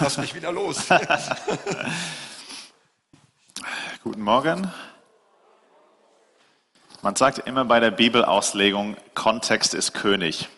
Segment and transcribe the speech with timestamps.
[0.00, 0.86] lass mich wieder los.
[4.02, 4.72] Guten Morgen.
[7.02, 10.48] Man sagt immer bei der Bibelauslegung, Kontext ist König.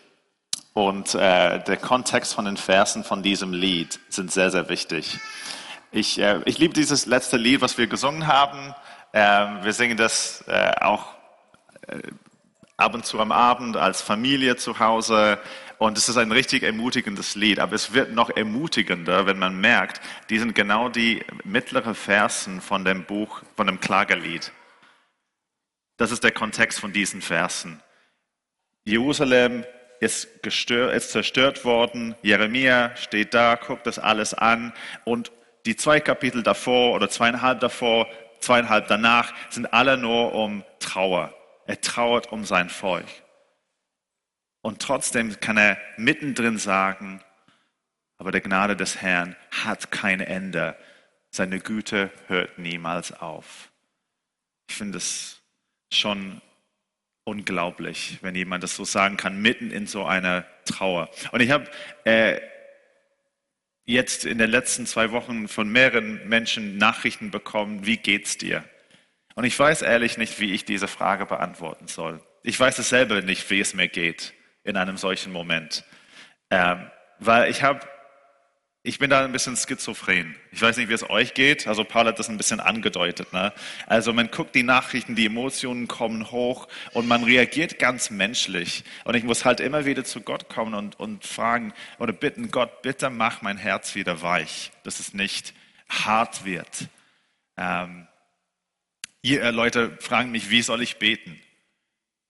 [0.73, 5.19] Und äh, der Kontext von den Versen von diesem Lied sind sehr, sehr wichtig.
[5.91, 8.73] Ich, äh, ich liebe dieses letzte Lied, was wir gesungen haben.
[9.13, 11.05] Ähm, wir singen das äh, auch
[11.87, 11.99] äh,
[12.77, 15.39] ab und zu am Abend als Familie zu Hause.
[15.81, 17.59] Und es ist ein richtig ermutigendes Lied.
[17.59, 19.99] Aber es wird noch ermutigender, wenn man merkt,
[20.29, 24.51] die sind genau die mittleren Versen von dem Buch, von dem Klagelied.
[25.97, 27.81] Das ist der Kontext von diesen Versen.
[28.83, 29.65] Jerusalem
[29.99, 32.13] ist, gestört, ist zerstört worden.
[32.21, 34.73] Jeremia steht da, guckt das alles an.
[35.03, 35.31] Und
[35.65, 38.05] die zwei Kapitel davor oder zweieinhalb davor,
[38.39, 41.33] zweieinhalb danach sind alle nur um Trauer.
[41.65, 43.07] Er trauert um sein Volk.
[44.61, 47.21] Und trotzdem kann er mittendrin sagen,
[48.17, 50.77] aber der Gnade des Herrn hat kein Ende.
[51.31, 53.71] Seine Güte hört niemals auf.
[54.69, 55.41] Ich finde es
[55.91, 56.41] schon
[57.23, 61.09] unglaublich, wenn jemand das so sagen kann, mitten in so einer Trauer.
[61.31, 61.69] Und ich habe
[62.03, 62.39] äh,
[63.85, 68.63] jetzt in den letzten zwei Wochen von mehreren Menschen Nachrichten bekommen, wie geht's dir?
[69.33, 72.21] Und ich weiß ehrlich nicht, wie ich diese Frage beantworten soll.
[72.43, 75.83] Ich weiß es selber nicht, wie es mir geht in einem solchen Moment.
[76.49, 77.81] Ähm, weil ich habe
[78.83, 80.35] ich bin da ein bisschen schizophren.
[80.51, 81.67] Ich weiß nicht, wie es euch geht.
[81.67, 83.31] Also Paul hat das ein bisschen angedeutet.
[83.31, 83.53] Ne?
[83.85, 88.83] Also man guckt die Nachrichten, die Emotionen kommen hoch und man reagiert ganz menschlich.
[89.03, 92.81] Und ich muss halt immer wieder zu Gott kommen und, und fragen oder bitten, Gott,
[92.81, 95.53] bitte mach mein Herz wieder weich, dass es nicht
[95.87, 96.87] hart wird.
[97.57, 98.07] Ähm,
[99.21, 101.39] ihr äh, Leute fragen mich, wie soll ich beten?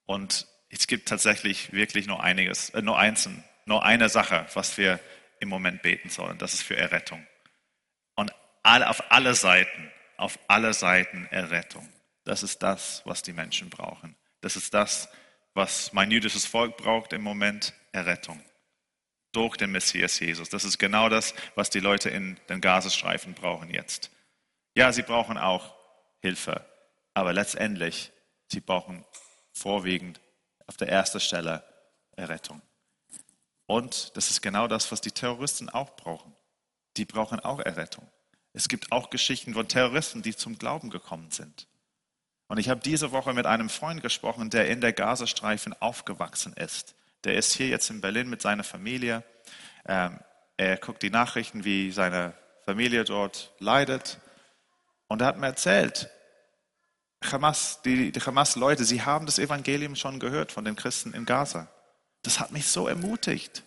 [0.05, 3.29] Und es gibt tatsächlich wirklich nur einiges, äh, nur eins,
[3.65, 4.99] nur eine Sache, was wir
[5.39, 6.37] im Moment beten sollen.
[6.37, 7.25] Das ist für Errettung.
[8.15, 8.33] Und
[8.63, 11.87] auf alle Seiten, auf alle Seiten Errettung.
[12.23, 14.15] Das ist das, was die Menschen brauchen.
[14.41, 15.09] Das ist das,
[15.53, 18.41] was mein jüdisches Volk braucht im Moment, Errettung.
[19.33, 20.49] Durch den Messias Jesus.
[20.49, 24.11] Das ist genau das, was die Leute in den Gazastreifen brauchen jetzt.
[24.75, 25.75] Ja, sie brauchen auch
[26.21, 26.65] Hilfe,
[27.13, 28.11] aber letztendlich,
[28.47, 29.05] sie brauchen
[29.53, 30.21] vorwiegend
[30.71, 31.65] auf der ersten Stelle
[32.15, 32.61] Errettung.
[33.65, 36.33] Und das ist genau das, was die Terroristen auch brauchen.
[36.95, 38.09] Die brauchen auch Errettung.
[38.53, 41.67] Es gibt auch Geschichten von Terroristen, die zum Glauben gekommen sind.
[42.47, 46.95] Und ich habe diese Woche mit einem Freund gesprochen, der in der Gazastreifen aufgewachsen ist.
[47.25, 49.25] Der ist hier jetzt in Berlin mit seiner Familie.
[49.85, 50.21] Ähm,
[50.55, 52.33] er guckt die Nachrichten, wie seine
[52.63, 54.19] Familie dort leidet.
[55.09, 56.09] Und er hat mir erzählt,
[57.23, 61.67] Hamas, die, die Hamas-Leute, sie haben das Evangelium schon gehört von den Christen in Gaza.
[62.23, 63.63] Das hat mich so ermutigt.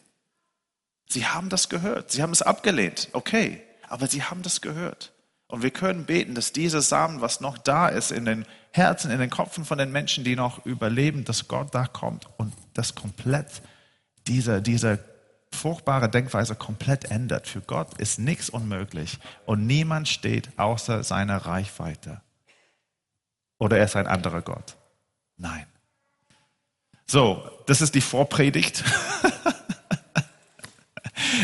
[1.08, 2.10] Sie haben das gehört.
[2.10, 3.08] Sie haben es abgelehnt.
[3.12, 3.62] Okay.
[3.88, 5.12] Aber sie haben das gehört.
[5.46, 9.20] Und wir können beten, dass dieser Samen, was noch da ist, in den Herzen, in
[9.20, 13.62] den Kopfen von den Menschen, die noch überleben, dass Gott da kommt und das komplett,
[14.26, 14.98] diese, diese
[15.52, 17.46] furchtbare Denkweise komplett ändert.
[17.46, 22.20] Für Gott ist nichts unmöglich und niemand steht außer seiner Reichweite.
[23.64, 24.76] Oder er ist ein anderer Gott.
[25.38, 25.64] Nein.
[27.06, 28.84] So, das ist die Vorpredigt.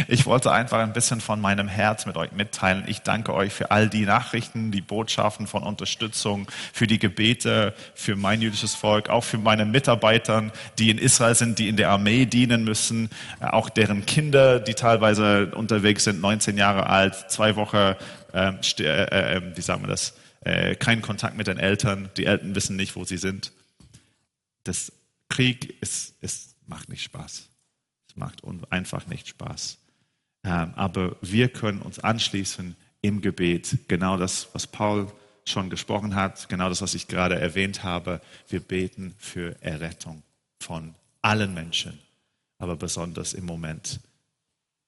[0.09, 2.85] Ich wollte einfach ein bisschen von meinem Herz mit euch mitteilen.
[2.87, 8.17] Ich danke euch für all die Nachrichten, die Botschaften von Unterstützung, für die Gebete, für
[8.17, 12.25] mein jüdisches Volk, auch für meine Mitarbeitern, die in Israel sind, die in der Armee
[12.27, 13.11] dienen müssen,
[13.41, 17.95] auch deren Kinder, die teilweise unterwegs sind, 19 Jahre alt, zwei Wochen,
[18.33, 22.11] ähm, äh, äh, äh, wie sagen wir das, äh, keinen Kontakt mit den Eltern.
[22.17, 23.53] Die Eltern wissen nicht, wo sie sind.
[24.65, 24.93] Das
[25.29, 27.49] Krieg ist, ist, macht nicht Spaß.
[28.09, 29.79] Es macht einfach nicht Spaß.
[30.45, 33.79] Ähm, aber wir können uns anschließen im Gebet.
[33.89, 35.13] Genau das, was Paul
[35.45, 38.21] schon gesprochen hat, genau das, was ich gerade erwähnt habe.
[38.49, 40.23] Wir beten für Errettung
[40.59, 41.99] von allen Menschen,
[42.59, 44.01] aber besonders im Moment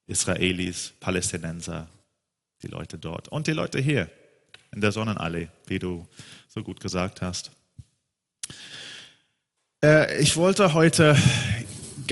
[0.07, 1.88] Israelis, Palästinenser,
[2.62, 4.11] die Leute dort und die Leute hier
[4.75, 6.07] in der Sonnenallee, wie du
[6.49, 7.51] so gut gesagt hast.
[9.85, 11.17] Äh, ich wollte heute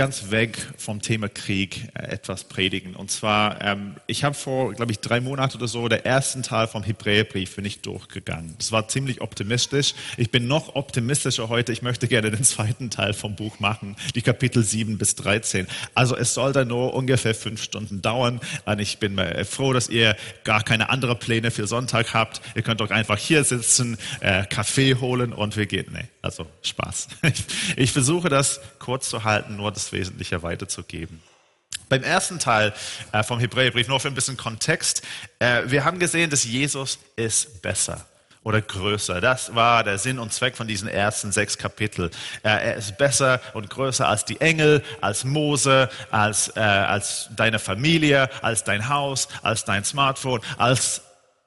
[0.01, 2.97] ganz weg vom Thema Krieg äh, etwas predigen.
[2.97, 6.69] Und zwar, ähm, ich habe vor, glaube ich, drei Monaten oder so der ersten Teil
[6.69, 8.55] vom Hebräerbrief bin ich durchgegangen.
[8.57, 9.93] Das war ziemlich optimistisch.
[10.17, 11.73] Ich bin noch optimistischer heute.
[11.73, 15.67] Ich möchte gerne den zweiten Teil vom Buch machen, die Kapitel 7 bis 13.
[15.95, 18.41] Also es soll da nur ungefähr fünf Stunden dauern.
[18.65, 22.41] Und ich bin froh, dass ihr gar keine anderen Pläne für Sonntag habt.
[22.55, 25.89] Ihr könnt doch einfach hier sitzen, äh, Kaffee holen und wir gehen.
[25.93, 27.09] Nee, also Spaß.
[27.21, 27.45] Ich,
[27.77, 31.23] ich versuche das kurz zu halten, nur das Wesentliche weiterzugeben.
[31.89, 32.73] Beim ersten Teil
[33.13, 35.03] äh, vom Hebräerbrief, nur für ein bisschen Kontext,
[35.41, 38.07] äh, wir haben gesehen, dass Jesus ist besser
[38.43, 39.21] oder größer.
[39.21, 42.11] Das war der Sinn und Zweck von diesen ersten sechs Kapitel.
[42.43, 48.31] Er ist besser und größer als die Engel, als Mose, als, äh, als deine Familie,
[48.43, 51.03] als dein Haus, als dein Smartphone, als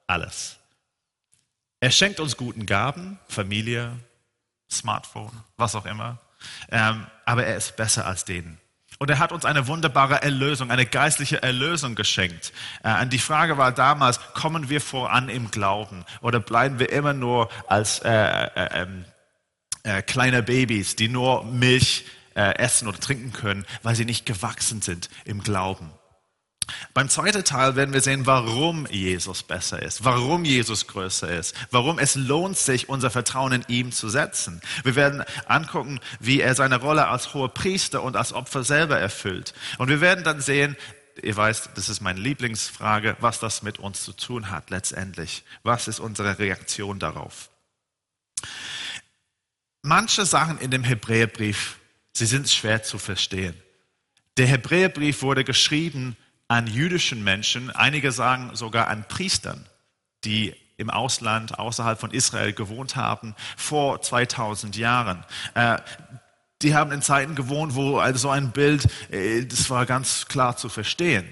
[0.06, 0.56] alles.
[1.80, 3.92] Er schenkt uns guten Gaben, Familie,
[4.70, 6.18] Smartphone, was auch immer.
[6.70, 8.58] Ähm, aber er ist besser als denen.
[8.98, 12.52] Und er hat uns eine wunderbare Erlösung, eine geistliche Erlösung geschenkt.
[12.82, 17.50] Äh, die Frage war damals, kommen wir voran im Glauben oder bleiben wir immer nur
[17.66, 19.04] als äh, äh, ähm,
[19.82, 24.80] äh, kleine Babys, die nur Milch äh, essen oder trinken können, weil sie nicht gewachsen
[24.80, 25.90] sind im Glauben?
[26.94, 31.98] Beim zweiten Teil werden wir sehen, warum Jesus besser ist, warum Jesus größer ist, warum
[31.98, 34.60] es lohnt sich, unser Vertrauen in ihm zu setzen.
[34.82, 39.54] Wir werden angucken, wie er seine Rolle als hoher Priester und als Opfer selber erfüllt.
[39.78, 40.76] Und wir werden dann sehen,
[41.22, 45.44] ihr weißt, das ist meine Lieblingsfrage, was das mit uns zu tun hat letztendlich.
[45.62, 47.50] Was ist unsere Reaktion darauf?
[49.82, 51.76] Manche Sachen in dem Hebräerbrief,
[52.14, 53.54] sie sind schwer zu verstehen.
[54.36, 56.16] Der Hebräerbrief wurde geschrieben
[56.54, 59.66] an jüdischen Menschen, einige sagen sogar an Priestern,
[60.22, 65.24] die im Ausland außerhalb von Israel gewohnt haben, vor 2000 Jahren.
[65.54, 65.78] Äh,
[66.62, 70.56] die haben in Zeiten gewohnt, wo also so ein Bild, äh, das war ganz klar
[70.56, 71.26] zu verstehen.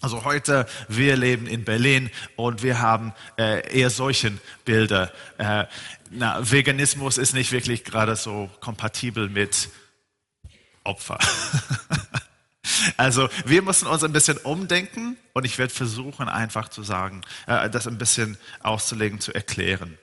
[0.00, 5.12] Also heute, wir leben in Berlin und wir haben äh, eher solchen Bilder.
[5.38, 9.68] Na, Veganismus ist nicht wirklich gerade so kompatibel mit
[10.84, 11.18] Opfer.
[12.96, 17.68] Also wir müssen uns ein bisschen umdenken und ich werde versuchen, einfach zu sagen, äh,
[17.70, 19.98] das ein bisschen auszulegen, zu erklären.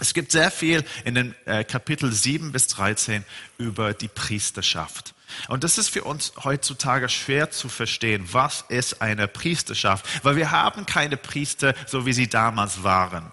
[0.00, 3.24] Es gibt sehr viel in den äh, Kapitel 7 bis 13
[3.58, 5.14] über die Priesterschaft.
[5.48, 8.26] Und das ist für uns heutzutage schwer zu verstehen.
[8.32, 10.24] Was ist eine Priesterschaft?
[10.24, 13.32] Weil wir haben keine Priester, so wie sie damals waren.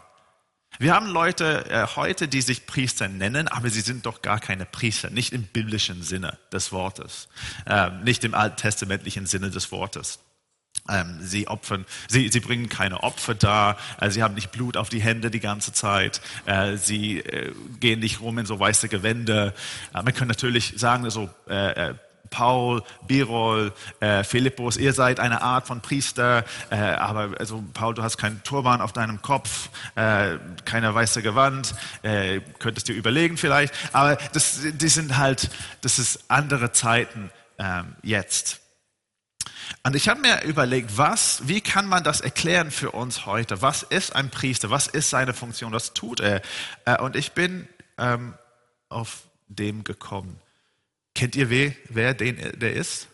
[0.80, 4.66] Wir haben Leute äh, heute, die sich Priester nennen, aber sie sind doch gar keine
[4.66, 7.30] Priester, nicht im biblischen Sinne des Wortes,
[7.66, 10.20] ähm, nicht im alttestamentlichen Sinne des Wortes.
[10.90, 14.90] Ähm, sie opfern, sie, sie bringen keine Opfer dar, äh, sie haben nicht Blut auf
[14.90, 19.54] die Hände die ganze Zeit, äh, sie äh, gehen nicht rum in so weiße Gewänder.
[19.94, 21.96] Äh, man kann natürlich sagen, so äh, äh,
[22.36, 23.72] Paul, Birol,
[24.02, 28.44] äh, Philippus, ihr seid eine Art von Priester, äh, aber also Paul, du hast keinen
[28.44, 34.60] Turban auf deinem Kopf, äh, keine weiße Gewand, äh, könntest dir überlegen vielleicht, aber das,
[34.64, 35.50] die sind halt,
[35.80, 38.60] das ist andere Zeiten ähm, jetzt.
[39.84, 43.62] Und ich habe mir überlegt, was, wie kann man das erklären für uns heute?
[43.62, 44.70] Was ist ein Priester?
[44.70, 45.72] Was ist seine Funktion?
[45.72, 46.42] Was tut er?
[46.84, 48.34] Äh, und ich bin ähm,
[48.90, 50.42] auf dem gekommen.
[51.16, 53.08] Kennt ihr wer, wer den, der ist?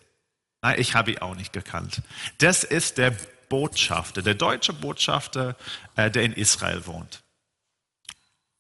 [0.62, 2.02] Nein, ich habe ihn auch nicht gekannt.
[2.40, 3.16] Das ist der
[3.48, 5.56] Botschafter, der deutsche Botschafter,
[5.96, 7.24] äh, der in Israel wohnt.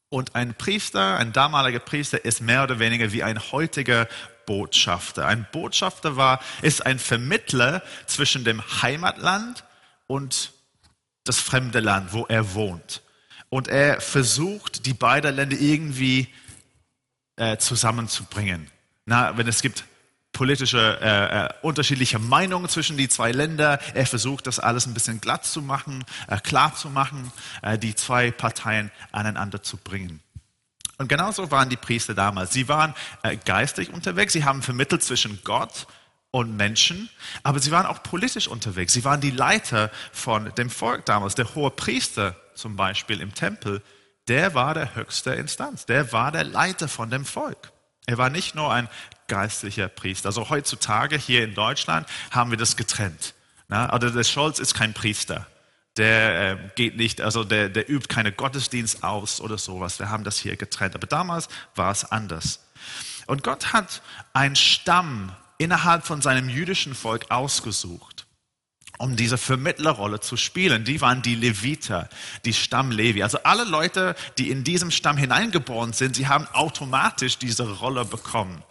[0.10, 4.08] Und ein Priester, ein damaliger Priester, ist mehr oder weniger wie ein heutiger
[4.46, 5.26] Botschafter.
[5.26, 9.64] Ein Botschafter war, ist ein Vermittler zwischen dem Heimatland
[10.08, 10.52] und
[11.24, 13.02] das fremde Land, wo er wohnt.
[13.50, 16.28] Und er versucht, die beiden Länder irgendwie
[17.38, 18.70] äh, zusammenzubringen.
[19.12, 19.84] Na, wenn es gibt
[20.32, 23.78] politische äh, äh, unterschiedliche Meinungen zwischen die zwei Länder.
[23.94, 27.30] Er versucht, das alles ein bisschen glatt zu machen, äh, klar zu machen,
[27.62, 30.22] äh, die zwei Parteien aneinander zu bringen.
[30.98, 32.54] Und genauso waren die Priester damals.
[32.54, 34.32] Sie waren äh, geistig unterwegs.
[34.32, 35.88] Sie haben vermittelt zwischen Gott
[36.32, 37.10] und Menschen,
[37.44, 38.94] aber sie waren auch politisch unterwegs.
[38.94, 41.36] Sie waren die Leiter von dem Volk damals.
[41.36, 43.82] Der hohe Priester zum Beispiel im Tempel,
[44.30, 45.86] der war der höchste Instanz.
[45.86, 47.74] Der war der Leiter von dem Volk.
[48.12, 48.90] Er war nicht nur ein
[49.28, 50.28] geistlicher Priester.
[50.28, 53.34] Also heutzutage hier in Deutschland haben wir das getrennt.
[53.70, 55.48] Also der Scholz ist kein Priester.
[55.96, 60.00] Der äh, geht nicht, also der, der übt keine Gottesdienst aus oder sowas.
[60.00, 60.94] Wir haben das hier getrennt.
[60.96, 62.60] Aber damals war es anders.
[63.28, 64.02] Und Gott hat
[64.34, 68.11] einen Stamm innerhalb von seinem jüdischen Volk ausgesucht
[68.98, 70.84] um diese Vermittlerrolle zu spielen.
[70.84, 72.10] Die waren die Leviter,
[72.46, 73.24] die Stamm Levi.
[73.24, 78.64] Also alle Leute, die in diesem Stamm hineingeboren sind, sie haben automatisch diese Rolle bekommen,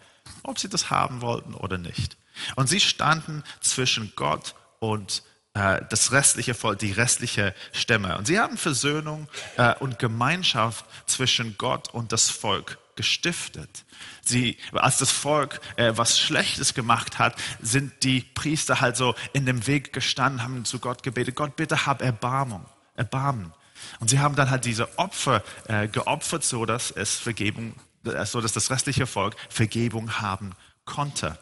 [0.43, 2.17] ob sie das haben wollten oder nicht.
[2.57, 5.23] Und sie standen zwischen Gott und
[5.55, 8.17] äh, das restliche Volk, die restliche Stämme.
[8.17, 13.87] Und sie haben Versöhnung äh, und Gemeinschaft zwischen Gott und das Volk gestiftet.
[14.23, 19.47] Sie, als das Volk äh, was Schlechtes gemacht hat, sind die Priester halt so in
[19.47, 22.66] dem Weg gestanden, haben zu Gott gebetet, Gott bitte hab Erbarmung,
[22.97, 23.54] Erbarmen.
[24.00, 28.42] Und sie haben dann halt diese Opfer äh, geopfert, so dass es Vergebung, äh, so
[28.42, 30.52] dass das restliche Volk Vergebung haben
[30.85, 31.38] konnte.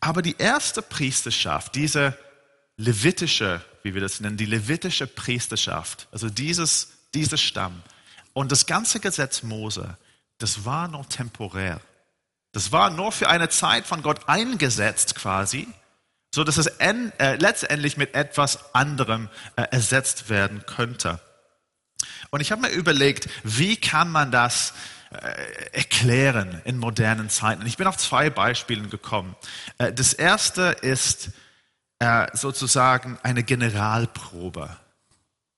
[0.00, 2.18] Aber die erste Priesterschaft, diese
[2.76, 7.84] levitische, wie wir das nennen, die levitische Priesterschaft, also dieses, dieser Stamm
[8.32, 9.96] und das ganze Gesetz Mose,
[10.38, 11.80] das war nur temporär.
[12.52, 15.68] Das war nur für eine Zeit von Gott eingesetzt quasi,
[16.34, 21.20] so dass es äh, letztendlich mit etwas anderem äh, ersetzt werden könnte.
[22.30, 24.74] Und ich habe mir überlegt, wie kann man das
[25.10, 25.16] äh,
[25.72, 27.66] erklären in modernen Zeiten?
[27.66, 29.36] Ich bin auf zwei Beispielen gekommen.
[29.78, 31.30] Äh, das erste ist
[32.00, 34.76] äh, sozusagen eine Generalprobe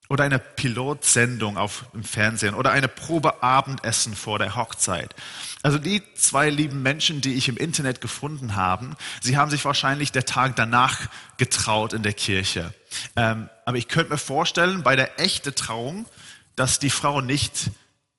[0.09, 5.15] oder eine Pilotsendung auf dem Fernsehen oder eine Probeabendessen vor der Hochzeit.
[5.63, 8.91] Also die zwei lieben Menschen, die ich im Internet gefunden habe,
[9.23, 11.01] sie haben sich wahrscheinlich der Tag danach
[11.39, 12.75] getraut in der Kirche.
[13.17, 16.07] Ähm, aber ich könnte mir vorstellen, bei der echten Trauung,
[16.55, 17.71] dass die Frau nicht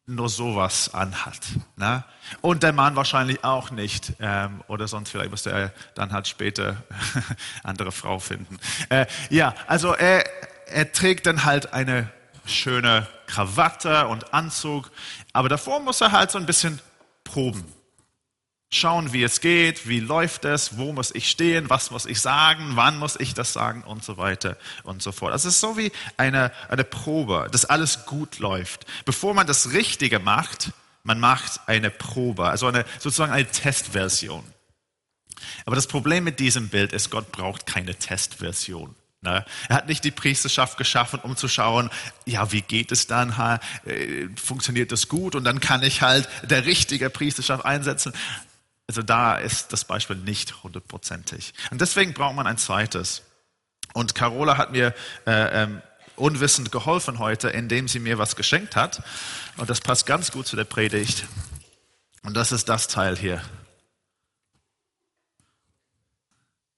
[0.08, 1.40] nur sowas anhat.
[1.78, 2.04] Ne?
[2.42, 4.14] Und der Mann wahrscheinlich auch nicht.
[4.20, 6.84] Ähm, oder sonst vielleicht müsste er dann halt später
[7.64, 8.60] andere Frau finden.
[8.90, 10.24] Äh, ja, also er,
[10.68, 12.10] er trägt dann halt eine
[12.46, 14.92] schöne Krawatte und Anzug.
[15.34, 16.80] Aber davor muss er halt so ein bisschen
[17.24, 17.66] proben.
[18.72, 22.72] Schauen, wie es geht, wie läuft es, wo muss ich stehen, was muss ich sagen,
[22.76, 25.32] wann muss ich das sagen und so weiter und so fort.
[25.32, 28.86] Also es ist so wie eine, eine Probe, dass alles gut läuft.
[29.06, 30.72] Bevor man das Richtige macht,
[31.04, 34.44] man macht eine Probe, also eine, sozusagen eine Testversion.
[35.66, 38.96] Aber das Problem mit diesem Bild ist, Gott braucht keine Testversion.
[39.26, 39.44] Ne?
[39.68, 41.90] Er hat nicht die Priesterschaft geschaffen, um zu schauen,
[42.26, 43.32] ja, wie geht es dann?
[43.86, 45.36] Äh, funktioniert das gut?
[45.36, 48.14] Und dann kann ich halt der richtige Priesterschaft einsetzen.
[48.88, 51.54] Also da ist das Beispiel nicht hundertprozentig.
[51.72, 53.24] Und deswegen braucht man ein zweites.
[53.94, 54.94] Und Carola hat mir
[55.26, 55.82] äh, ähm,
[56.16, 59.04] unwissend geholfen heute, indem sie mir was geschenkt hat.
[59.58, 61.26] Und das passt ganz gut zu der Predigt.
[62.24, 63.42] Und das ist das Teil hier.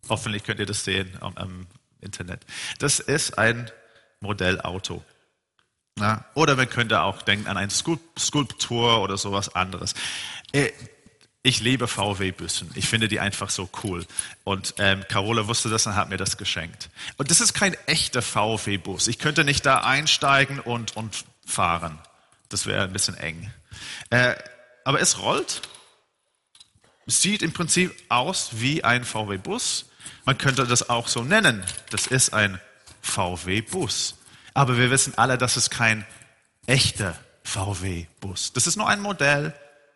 [0.10, 1.68] Hoffentlich könnt ihr das sehen am,
[2.01, 2.46] Internet.
[2.80, 3.72] Das ist ein
[4.20, 5.04] Modellauto.
[6.00, 9.96] Ja, oder man könnte auch denken an eine Skulptur oder sowas anderes.
[10.51, 10.72] Äh,
[11.48, 12.72] ich liebe VW-Bussen.
[12.75, 14.06] Ich finde die einfach so cool.
[14.44, 16.89] Und ähm, Carola wusste das und hat mir das geschenkt.
[17.16, 19.08] Und das ist kein echter VW-Bus.
[19.08, 22.00] Ich könnte nicht da einsteigen und, und fahren.
[22.50, 23.51] Das wäre ein bisschen eng.
[24.10, 24.36] Äh,
[24.84, 25.62] aber es rollt.
[27.06, 29.86] Sieht im Prinzip aus wie ein VW-Bus.
[30.26, 31.64] Man könnte das auch so nennen.
[31.90, 32.60] Das ist ein
[33.02, 34.16] VW-Bus.
[34.54, 36.06] Aber wir wissen alle, das ist kein
[36.66, 38.54] echter VW-Bus.
[38.54, 39.54] Das ist nur ein Modell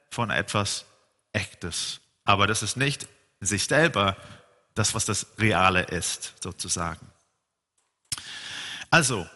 [0.10, 0.86] von etwas
[1.34, 2.00] Echtes.
[2.25, 3.08] Aber das ist nicht
[3.39, 4.15] in sich selber
[4.75, 7.08] das, was das Reale ist, sozusagen.
[8.89, 9.27] Also,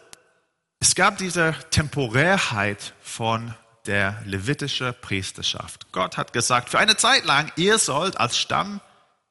[0.80, 3.54] es gab diese Temporärheit von
[3.86, 5.90] der levitischen Priesterschaft.
[5.92, 8.80] Gott hat gesagt, für eine Zeit lang, ihr sollt als Stamm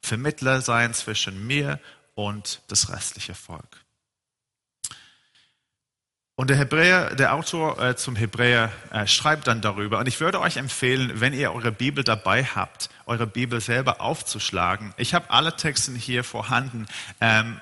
[0.05, 1.79] Vermittler sein zwischen mir
[2.13, 3.85] und das restliche Volk.
[6.37, 9.99] Und der Hebräer, der Autor äh, zum Hebräer äh, schreibt dann darüber.
[9.99, 14.93] Und ich würde euch empfehlen, wenn ihr eure Bibel dabei habt, eure Bibel selber aufzuschlagen.
[14.97, 16.87] Ich habe alle Texte hier vorhanden,
[17.21, 17.61] ähm,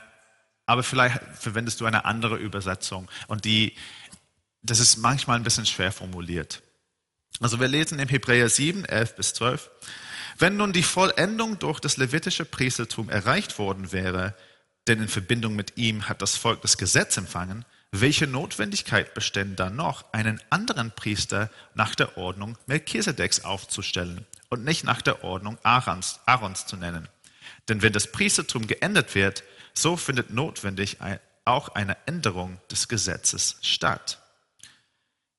[0.65, 3.09] aber vielleicht verwendest du eine andere Übersetzung.
[3.27, 3.75] Und die,
[4.63, 6.63] das ist manchmal ein bisschen schwer formuliert.
[7.41, 9.69] Also wir lesen im Hebräer 7, 11 bis 12.
[10.37, 14.35] Wenn nun die Vollendung durch das levitische Priestertum erreicht worden wäre,
[14.87, 19.75] denn in Verbindung mit ihm hat das Volk das Gesetz empfangen, welche Notwendigkeit bestände dann
[19.75, 26.19] noch, einen anderen Priester nach der Ordnung Melchisedeks aufzustellen und nicht nach der Ordnung Aarons,
[26.25, 27.07] Aarons zu nennen?
[27.69, 30.97] Denn wenn das Priestertum geändert wird, so findet notwendig
[31.45, 34.19] auch eine Änderung des Gesetzes statt.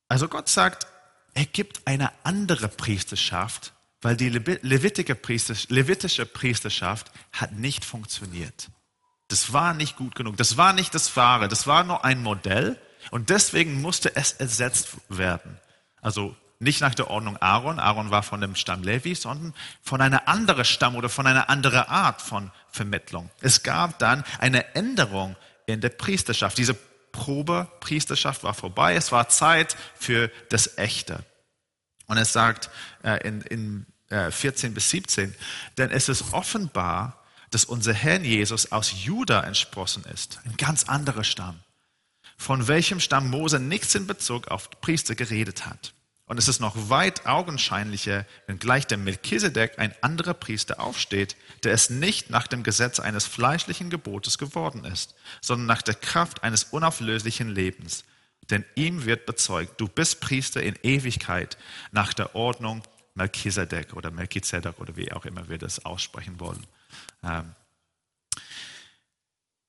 [0.08, 0.86] Also Gott sagt,
[1.34, 3.73] er gibt eine andere Priesterschaft,
[4.04, 8.68] weil die levitische Priesterschaft hat nicht funktioniert.
[9.28, 10.37] Das war nicht gut genug.
[10.37, 11.49] Das war nicht das Wahre.
[11.49, 12.78] Das war nur ein Modell.
[13.11, 15.58] Und deswegen musste es ersetzt werden.
[16.02, 17.78] Also nicht nach der Ordnung Aaron.
[17.78, 21.88] Aaron war von dem Stamm Levi, sondern von einer anderen Stamm oder von einer anderen
[21.88, 23.30] Art von Vermittlung.
[23.40, 25.34] Es gab dann eine Änderung
[25.64, 26.58] in der Priesterschaft.
[26.58, 26.76] Diese
[27.12, 28.96] Probepriesterschaft war vorbei.
[28.96, 31.25] Es war Zeit für das Echte.
[32.06, 32.68] Und es sagt
[33.02, 35.34] äh, in, in äh, 14 bis 17,
[35.78, 41.25] denn es ist offenbar, dass unser Herr Jesus aus Juda entsprossen ist, ein ganz anderer
[41.25, 41.61] Stamm,
[42.37, 45.94] von welchem Stamm Mose nichts in Bezug auf Priester geredet hat.
[46.26, 51.73] Und es ist noch weit augenscheinlicher, wenn gleich der Melchisedek ein anderer Priester aufsteht, der
[51.73, 56.64] es nicht nach dem Gesetz eines fleischlichen Gebotes geworden ist, sondern nach der Kraft eines
[56.64, 58.04] unauflöslichen Lebens.
[58.50, 61.58] Denn ihm wird bezeugt, du bist Priester in Ewigkeit
[61.92, 62.82] nach der Ordnung
[63.14, 66.66] Melchisedek oder Melchizedek oder wie auch immer wir das aussprechen wollen.
[67.23, 67.54] Ähm,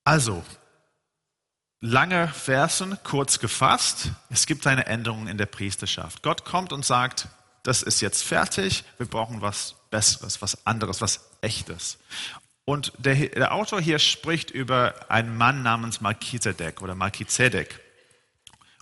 [0.06, 0.44] Also,
[1.80, 4.10] lange Versen, kurz gefasst.
[4.30, 6.22] Es gibt eine Änderung in der Priesterschaft.
[6.22, 7.26] Gott kommt und sagt,
[7.64, 11.98] das ist jetzt fertig, wir brauchen was Besseres, was anderes, was Echtes.
[12.64, 17.80] Und der, der Autor hier spricht über einen Mann namens Melchizedek oder Melchizedek.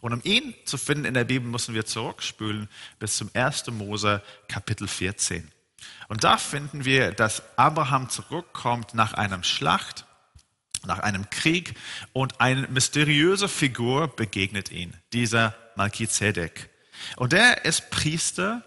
[0.04, 2.68] Und um ihn zu finden in der Bibel, müssen wir zurückspülen
[2.98, 3.68] bis zum 1.
[3.68, 5.50] Mose Kapitel 14.
[6.08, 10.04] Und da finden wir, dass Abraham zurückkommt nach einem Schlacht
[10.84, 11.74] nach einem Krieg
[12.12, 16.68] und eine mysteriöse Figur begegnet ihn, dieser Melchizedek.
[17.16, 18.62] Und er ist Priester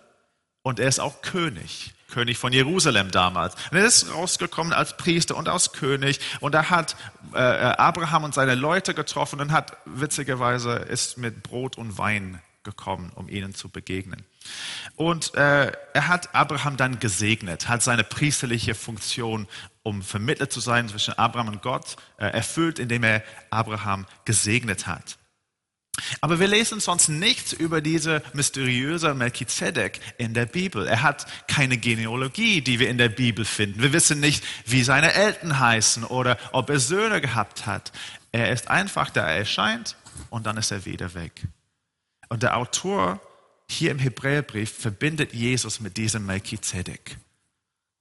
[0.67, 1.93] und er ist auch König.
[2.09, 3.55] König von Jerusalem damals.
[3.71, 6.95] Und er ist rausgekommen als Priester und als König und er hat
[7.33, 13.13] äh, Abraham und seine Leute getroffen und hat witzigerweise ist mit Brot und Wein gekommen,
[13.15, 14.25] um ihnen zu begegnen.
[14.97, 19.47] Und äh, er hat Abraham dann gesegnet, hat seine priesterliche Funktion,
[19.83, 25.17] um Vermittler zu sein zwischen Abraham und Gott, äh, erfüllt, indem er Abraham gesegnet hat.
[26.21, 30.87] Aber wir lesen sonst nichts über diese mysteriöse Melchizedek in der Bibel.
[30.87, 33.81] Er hat keine Genealogie, die wir in der Bibel finden.
[33.81, 37.91] Wir wissen nicht, wie seine Eltern heißen oder ob er Söhne gehabt hat.
[38.31, 39.95] Er ist einfach da, er erscheint
[40.29, 41.47] und dann ist er wieder weg.
[42.29, 43.21] Und der Autor
[43.69, 47.17] hier im Hebräerbrief verbindet Jesus mit diesem Melchizedek.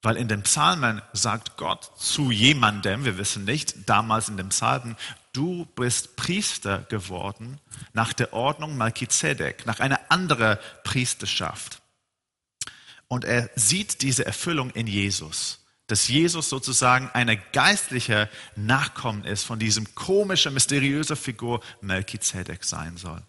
[0.02, 4.96] Weil in den Psalmen sagt Gott zu jemandem, wir wissen nicht, damals in den Psalmen,
[5.36, 7.60] du bist Priester geworden
[7.92, 11.82] nach der Ordnung Melchizedek, nach einer anderen Priesterschaft.
[13.08, 19.58] Und er sieht diese Erfüllung in Jesus, dass Jesus sozusagen eine geistliche Nachkommen ist von
[19.58, 23.22] diesem komischen, mysteriösen Figur Melchizedek sein soll.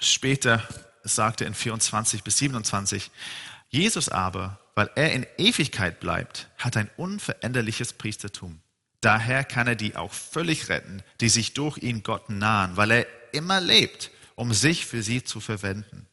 [0.00, 0.66] Später
[1.04, 3.10] sagte in 24 bis 27,
[3.68, 8.60] Jesus aber, weil er in Ewigkeit bleibt, hat ein unveränderliches Priestertum.
[9.00, 13.06] Daher kann er die auch völlig retten, die sich durch ihn Gott nahen, weil er
[13.32, 16.06] immer lebt, um sich für sie zu verwenden.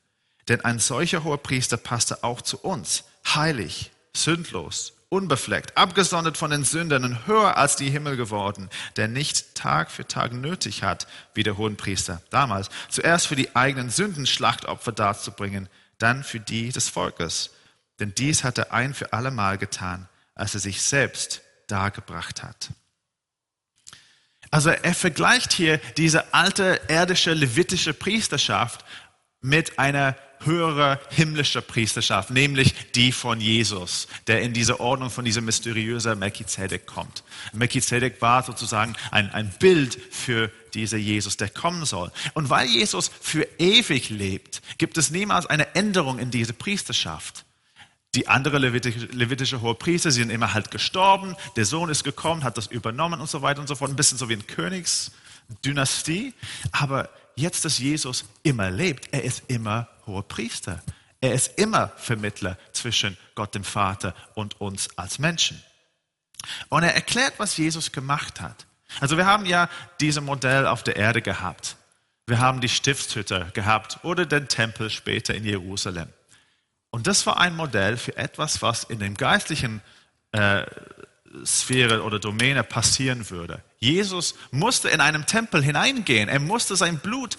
[0.47, 6.63] Denn ein solcher hoher Priester passte auch zu uns, heilig, sündlos, unbefleckt, abgesondert von den
[6.63, 11.43] Sündern und höher als die Himmel geworden, der nicht Tag für Tag nötig hat, wie
[11.43, 17.51] der Hohenpriester damals, zuerst für die eigenen Sünden Schlachtopfer darzubringen, dann für die des Volkes.
[17.99, 22.69] Denn dies hat er ein für allemal getan, als er sich selbst dargebracht hat.
[24.51, 28.85] Also er vergleicht hier diese alte irdische levitische Priesterschaft
[29.41, 35.41] mit einer höhere himmlische Priesterschaft, nämlich die von Jesus, der in diese Ordnung von dieser
[35.41, 37.23] mysteriösen Melchizedek kommt.
[37.53, 42.11] Melchizedek war sozusagen ein, ein Bild für dieser Jesus, der kommen soll.
[42.33, 47.45] Und weil Jesus für ewig lebt, gibt es niemals eine Änderung in diese Priesterschaft.
[48.15, 52.57] Die andere levitische, levitische Hohepriester, sie sind immer halt gestorben, der Sohn ist gekommen, hat
[52.57, 56.33] das übernommen und so weiter und so fort, ein bisschen so wie eine Königsdynastie.
[56.71, 60.81] Aber jetzt, dass Jesus immer lebt, er ist immer hoher Priester.
[61.19, 65.61] Er ist immer Vermittler zwischen Gott dem Vater und uns als Menschen.
[66.69, 68.65] Und er erklärt, was Jesus gemacht hat.
[69.01, 71.75] Also wir haben ja dieses Modell auf der Erde gehabt.
[72.27, 76.07] Wir haben die Stiftshütte gehabt oder den Tempel später in Jerusalem.
[76.95, 79.81] Und das war ein Modell für etwas, was in dem geistlichen
[80.31, 80.65] äh,
[81.43, 83.61] Sphäre oder Domäne passieren würde.
[83.79, 86.29] Jesus musste in einem Tempel hineingehen.
[86.29, 87.35] Er musste sein Blut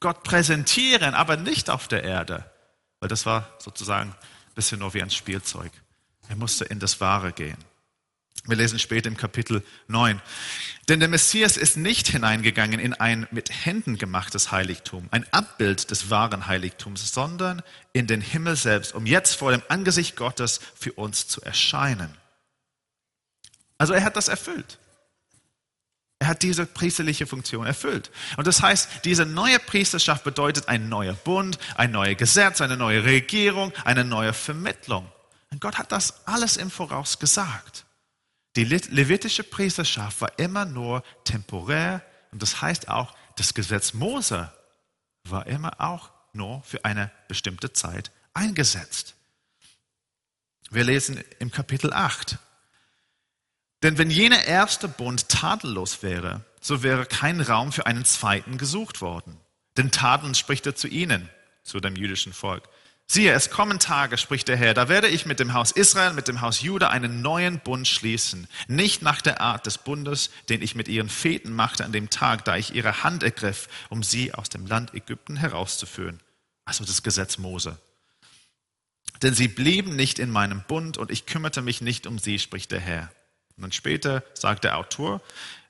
[0.00, 2.50] Gott präsentieren, aber nicht auf der Erde.
[2.98, 5.72] Weil das war sozusagen ein bisschen nur wie ein Spielzeug.
[6.30, 7.58] Er musste in das Wahre gehen.
[8.46, 10.20] Wir lesen später im Kapitel 9.
[10.88, 16.10] Denn der Messias ist nicht hineingegangen in ein mit Händen gemachtes Heiligtum, ein Abbild des
[16.10, 21.26] wahren Heiligtums, sondern in den Himmel selbst, um jetzt vor dem Angesicht Gottes für uns
[21.26, 22.14] zu erscheinen.
[23.78, 24.78] Also er hat das erfüllt.
[26.18, 28.10] Er hat diese priesterliche Funktion erfüllt.
[28.36, 33.04] Und das heißt, diese neue Priesterschaft bedeutet ein neuer Bund, ein neues Gesetz, eine neue
[33.04, 35.10] Regierung, eine neue Vermittlung.
[35.50, 37.85] Und Gott hat das alles im Voraus gesagt.
[38.56, 44.50] Die levitische Priesterschaft war immer nur temporär und das heißt auch, das Gesetz Mose
[45.24, 49.14] war immer auch nur für eine bestimmte Zeit eingesetzt.
[50.70, 52.38] Wir lesen im Kapitel 8.
[53.82, 59.02] Denn wenn jener erste Bund tadellos wäre, so wäre kein Raum für einen zweiten gesucht
[59.02, 59.38] worden.
[59.76, 61.28] Denn Tadeln spricht er zu ihnen,
[61.62, 62.68] zu dem jüdischen Volk.
[63.08, 66.26] Siehe, es kommen Tage, spricht der Herr, da werde ich mit dem Haus Israel, mit
[66.26, 68.48] dem Haus Juda einen neuen Bund schließen.
[68.66, 72.44] Nicht nach der Art des Bundes, den ich mit ihren Vätern machte an dem Tag,
[72.44, 76.20] da ich ihre Hand ergriff, um sie aus dem Land Ägypten herauszuführen.
[76.64, 77.78] Also das Gesetz Mose.
[79.22, 82.72] Denn sie blieben nicht in meinem Bund und ich kümmerte mich nicht um sie, spricht
[82.72, 83.12] der Herr.
[83.56, 85.22] Und dann später sagt der Autor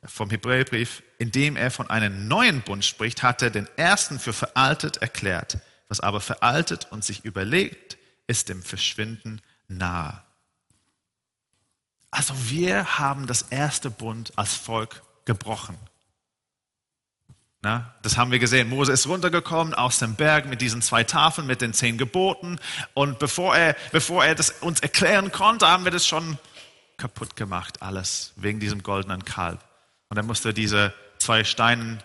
[0.05, 4.97] vom Hebräerbrief, indem er von einem neuen Bund spricht, hat er den ersten für veraltet
[4.97, 5.59] erklärt.
[5.89, 7.97] Was aber veraltet und sich überlegt,
[8.27, 10.23] ist dem Verschwinden nahe.
[12.11, 15.77] Also wir haben das erste Bund als Volk gebrochen.
[17.63, 18.69] Na, das haben wir gesehen.
[18.69, 22.59] Mose ist runtergekommen aus dem Berg mit diesen zwei Tafeln, mit den zehn Geboten.
[22.95, 26.39] Und bevor er, bevor er das uns erklären konnte, haben wir das schon
[26.97, 29.61] kaputt gemacht, alles, wegen diesem goldenen Kalb.
[30.09, 32.03] Und er musste diese zwei Steinen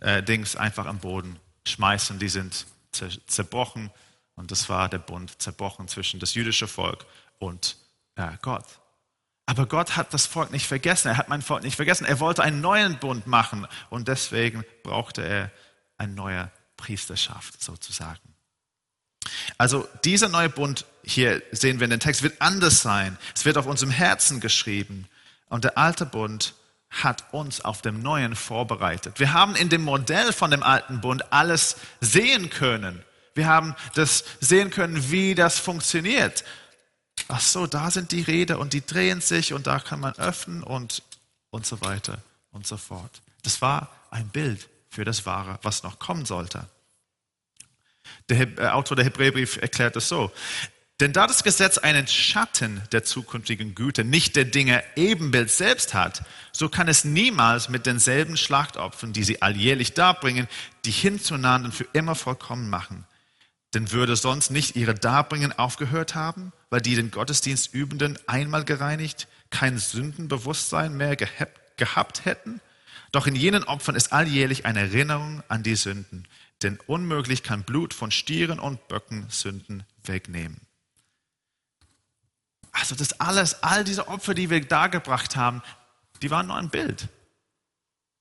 [0.00, 0.22] äh,
[0.56, 2.18] einfach am Boden schmeißen.
[2.18, 3.90] Die sind zerbrochen.
[4.36, 7.06] Und das war der Bund zerbrochen zwischen das jüdische Volk
[7.38, 7.76] und
[8.16, 8.64] äh, Gott.
[9.46, 11.08] Aber Gott hat das Volk nicht vergessen.
[11.08, 12.06] Er hat mein Volk nicht vergessen.
[12.06, 15.50] Er wollte einen neuen Bund machen und deswegen brauchte er
[15.98, 18.34] eine neue Priesterschaft sozusagen.
[19.58, 23.18] Also dieser neue Bund, hier sehen wir in den Text, wird anders sein.
[23.34, 25.08] Es wird auf unserem Herzen geschrieben.
[25.48, 26.54] Und der alte Bund
[27.02, 29.18] hat uns auf dem neuen vorbereitet.
[29.18, 33.02] Wir haben in dem Modell von dem alten Bund alles sehen können.
[33.34, 36.44] Wir haben das sehen können, wie das funktioniert
[37.28, 40.62] ach so, da sind die Räder und die drehen sich und da kann man öffnen
[40.62, 41.02] und,
[41.50, 42.18] und so weiter
[42.50, 43.22] und so fort.
[43.42, 46.66] Das war ein Bild für das Wahre, was noch kommen sollte.
[48.28, 50.30] Der äh, Autor der Hebräerbrief erklärt es so.
[51.00, 56.24] Denn da das Gesetz einen Schatten der zukünftigen Güte, nicht der Dinge Ebenbild selbst hat,
[56.52, 60.46] so kann es niemals mit denselben Schlachtopfern, die sie alljährlich darbringen,
[60.84, 63.04] die hinzunahenden für immer vollkommen machen.
[63.74, 69.26] Denn würde sonst nicht ihre Darbringen aufgehört haben, weil die den Gottesdienst Übenden einmal gereinigt,
[69.50, 71.16] kein Sündenbewusstsein mehr
[71.76, 72.60] gehabt hätten?
[73.10, 76.28] Doch in jenen Opfern ist alljährlich eine Erinnerung an die Sünden.
[76.62, 80.60] Denn unmöglich kann Blut von Stieren und Böcken Sünden wegnehmen.
[82.74, 85.62] Also das alles, all diese Opfer, die wir dargebracht haben,
[86.22, 87.08] die waren nur ein Bild.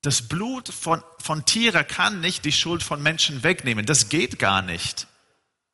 [0.04, 3.86] Das Blut von, von Tieren kann nicht die Schuld von Menschen wegnehmen.
[3.86, 5.08] Das geht gar nicht.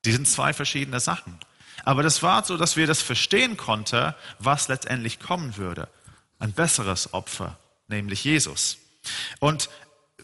[0.05, 1.37] Die sind zwei verschiedene Sachen.
[1.83, 5.89] Aber das war so, dass wir das verstehen konnten, was letztendlich kommen würde.
[6.37, 8.77] Ein besseres Opfer, nämlich Jesus.
[9.39, 9.69] Und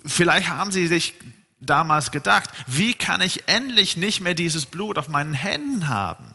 [0.06, 1.16] vielleicht haben Sie sich
[1.60, 6.35] damals gedacht, wie kann ich endlich nicht mehr dieses Blut auf meinen Händen haben?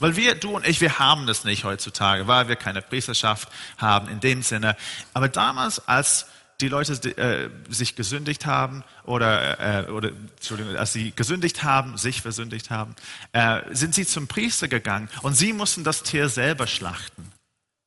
[0.00, 4.08] Weil wir, du und ich, wir haben das nicht heutzutage, weil wir keine Priesterschaft haben
[4.08, 4.76] in dem Sinne.
[5.14, 6.26] Aber damals, als
[6.60, 12.20] die Leute äh, sich gesündigt haben oder, äh, oder Entschuldigung, als sie gesündigt haben, sich
[12.20, 12.96] versündigt haben,
[13.32, 17.32] äh, sind sie zum Priester gegangen und sie mussten das Tier selber schlachten.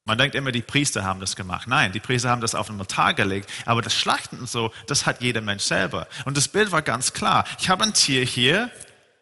[0.06, 1.68] Man denkt immer, die Priester haben das gemacht.
[1.68, 3.50] Nein, die Priester haben das auf den Altar gelegt.
[3.66, 6.08] Aber das Schlachten und so, das hat jeder Mensch selber.
[6.26, 7.46] Und das Bild war ganz klar.
[7.60, 8.72] Ich habe ein Tier hier.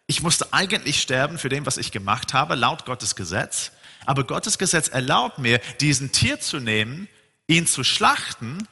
[0.09, 3.71] Ich musste eigentlich sterben für dem, was ich gemacht habe, laut Gottes Gesetz.
[4.07, 7.07] Aber Gottes Gesetz erlaubt mir, diesen Tier zu nehmen,
[7.45, 8.67] ihn zu schlachten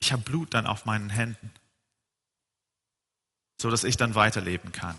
[0.00, 1.50] ich habe Blut dann auf meinen Händen,
[3.60, 4.96] so dass ich dann weiterleben kann.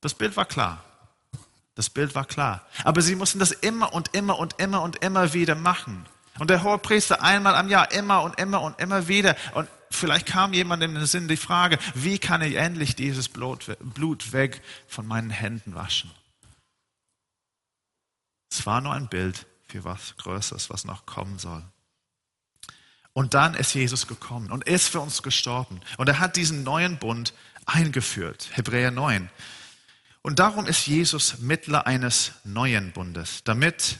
[0.00, 0.84] Das Bild war klar.
[1.74, 2.66] Das Bild war klar.
[2.84, 6.06] Aber sie mussten das immer und immer und immer und immer wieder machen.
[6.38, 9.36] Und der hohe Priester einmal am Jahr, immer und immer und immer wieder.
[9.54, 14.32] Und vielleicht kam jemand in den Sinn die Frage, wie kann ich endlich dieses Blut
[14.32, 16.10] weg von meinen Händen waschen?
[18.50, 21.62] Es war nur ein Bild für was Größeres, was noch kommen soll.
[23.12, 25.80] Und dann ist Jesus gekommen und ist für uns gestorben.
[25.96, 27.34] Und er hat diesen neuen Bund
[27.66, 29.28] eingeführt, Hebräer 9.
[30.22, 33.98] Und darum ist Jesus Mittler eines neuen Bundes, damit,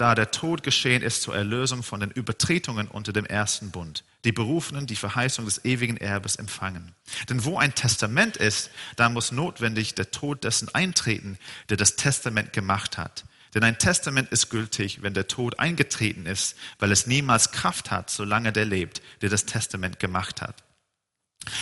[0.00, 4.32] da der Tod geschehen ist zur Erlösung von den Übertretungen unter dem ersten Bund, die
[4.32, 6.94] Berufenen die Verheißung des ewigen Erbes empfangen.
[7.28, 12.52] Denn wo ein Testament ist, da muss notwendig der Tod dessen eintreten, der das Testament
[12.52, 13.24] gemacht hat.
[13.54, 18.08] Denn ein Testament ist gültig, wenn der Tod eingetreten ist, weil es niemals Kraft hat,
[18.08, 20.62] solange der lebt, der das Testament gemacht hat.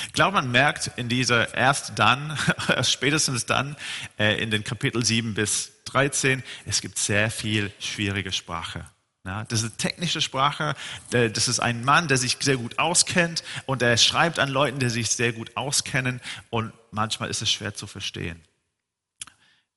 [0.06, 2.36] Ich glaube, man merkt in dieser erst dann,
[2.82, 3.76] spätestens dann,
[4.18, 8.84] äh, in den Kapitel 7 bis 13, es gibt sehr viel schwierige Sprache.
[9.22, 10.74] das ist technische Sprache.
[11.10, 14.88] Das ist ein Mann, der sich sehr gut auskennt und er schreibt an Leuten, die
[14.88, 16.20] sich sehr gut auskennen
[16.50, 18.42] und manchmal ist es schwer zu verstehen.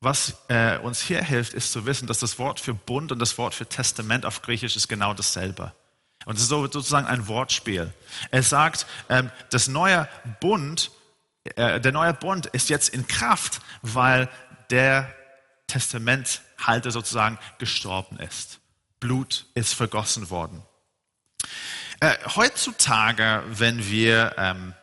[0.03, 3.37] Was äh, uns hier hilft, ist zu wissen, dass das Wort für Bund und das
[3.37, 5.73] Wort für Testament auf Griechisch ist genau dasselbe.
[6.25, 7.93] Und es ist sozusagen ein Wortspiel.
[8.31, 10.07] Es sagt, ähm, das neue
[10.39, 10.91] Bund,
[11.43, 14.27] äh, der neue Bund ist jetzt in Kraft, weil
[14.71, 15.13] der
[15.71, 18.59] Testamenthalter sozusagen gestorben ist.
[18.99, 20.61] Blut ist vergossen worden.
[22.01, 24.73] Äh, heutzutage, wenn wir ähm,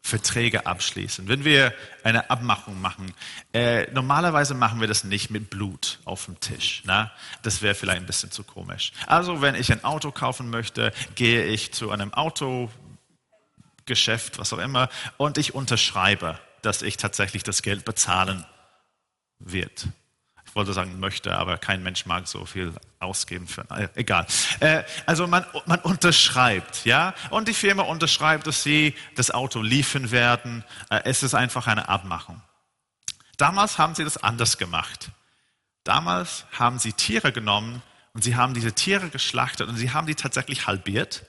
[0.00, 3.12] Verträge abschließen, wenn wir eine Abmachung machen,
[3.52, 6.80] äh, normalerweise machen wir das nicht mit Blut auf dem Tisch.
[6.84, 7.12] Na?
[7.42, 8.92] Das wäre vielleicht ein bisschen zu komisch.
[9.06, 14.88] Also wenn ich ein Auto kaufen möchte, gehe ich zu einem Autogeschäft, was auch immer,
[15.18, 18.46] und ich unterschreibe, dass ich tatsächlich das Geld bezahlen
[19.40, 19.88] wird
[20.50, 24.26] ich wollte sagen möchte, aber kein Mensch mag so viel ausgeben für, äh, egal.
[24.58, 30.10] Äh, also man, man unterschreibt, ja, und die Firma unterschreibt, dass sie das Auto liefern
[30.10, 30.64] werden.
[30.90, 32.42] Äh, es ist einfach eine Abmachung.
[33.36, 35.12] Damals haben sie das anders gemacht.
[35.84, 37.80] Damals haben sie Tiere genommen
[38.12, 41.26] und sie haben diese Tiere geschlachtet und sie haben die tatsächlich halbiert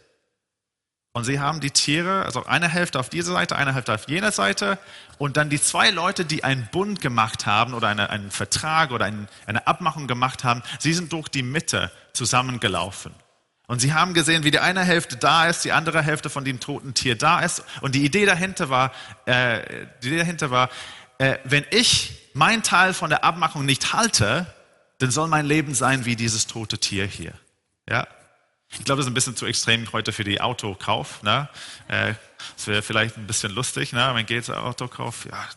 [1.14, 4.32] und sie haben die Tiere, also eine Hälfte auf dieser Seite, eine Hälfte auf jener
[4.32, 4.78] Seite.
[5.18, 9.06] Und dann die zwei Leute, die einen Bund gemacht haben oder eine, einen Vertrag oder
[9.06, 13.14] ein, eine Abmachung gemacht haben, sie sind durch die Mitte zusammengelaufen.
[13.68, 16.62] Und sie haben gesehen, wie die eine Hälfte da ist, die andere Hälfte von dem
[16.62, 17.64] toten Tier da ist.
[17.82, 18.94] Und die Idee dahinter war,
[19.26, 20.70] äh, die Idee dahinter war,
[21.18, 24.46] äh, wenn ich meinen Teil von der Abmachung nicht halte,
[25.00, 27.34] dann soll mein Leben sein wie dieses tote Tier hier.
[27.90, 28.08] Ja,
[28.74, 31.22] ich glaube, das ist ein bisschen zu extrem heute für die Autokauf.
[31.24, 31.50] Ne?
[31.88, 32.14] Äh,
[32.56, 34.00] das wäre vielleicht ein bisschen lustig, ne?
[34.14, 35.26] man geht zum Autokauf.
[35.26, 35.50] Ja.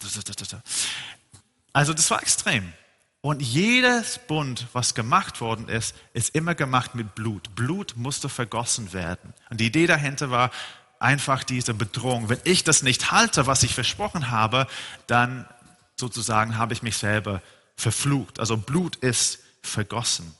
[1.72, 2.72] Also das war extrem.
[3.20, 7.54] Und jedes Bund, was gemacht worden ist, ist immer gemacht mit Blut.
[7.54, 9.32] Blut musste vergossen werden.
[9.48, 10.50] Und die Idee dahinter war
[10.98, 12.28] einfach diese Bedrohung.
[12.28, 14.66] Wenn ich das nicht halte, was ich versprochen habe,
[15.06, 15.48] dann
[15.96, 17.40] sozusagen habe ich mich selber
[17.76, 18.40] verflucht.
[18.40, 20.34] Also Blut ist vergossen.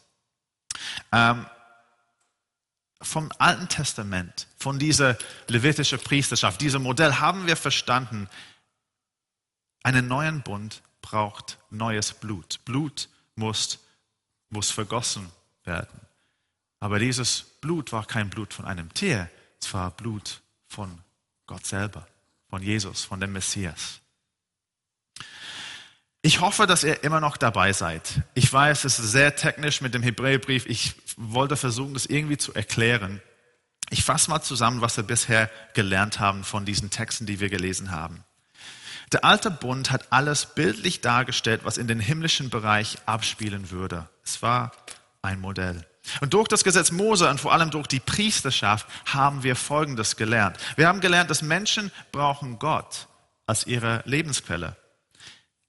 [1.11, 1.47] Ähm,
[3.05, 5.17] vom Alten Testament, von dieser
[5.49, 8.29] levitischen Priesterschaft, diesem Modell haben wir verstanden,
[9.83, 12.61] einen neuen Bund braucht neues Blut.
[12.64, 13.79] Blut muss,
[14.49, 15.31] muss vergossen
[15.64, 16.01] werden.
[16.81, 20.99] Aber dieses Blut war kein Blut von einem Tier, es war Blut von
[21.47, 22.07] Gott selber,
[22.49, 24.01] von Jesus, von dem Messias.
[26.27, 28.23] Ich hoffe, dass ihr immer noch dabei seid.
[28.33, 30.65] Ich weiß, es ist sehr technisch mit dem Hebräerbrief.
[30.65, 33.21] Ich wollte versuchen, das irgendwie zu erklären.
[33.91, 37.91] Ich fasse mal zusammen, was wir bisher gelernt haben von diesen Texten, die wir gelesen
[37.91, 38.25] haben.
[39.13, 44.09] Der alte Bund hat alles bildlich dargestellt, was in den himmlischen Bereich abspielen würde.
[44.25, 44.73] Es war
[45.21, 45.87] ein Modell.
[46.23, 50.57] Und durch das Gesetz Mose und vor allem durch die Priesterschaft haben wir Folgendes gelernt.
[50.77, 53.09] Wir haben gelernt, dass Menschen brauchen Gott
[53.45, 54.79] als ihre Lebensquelle.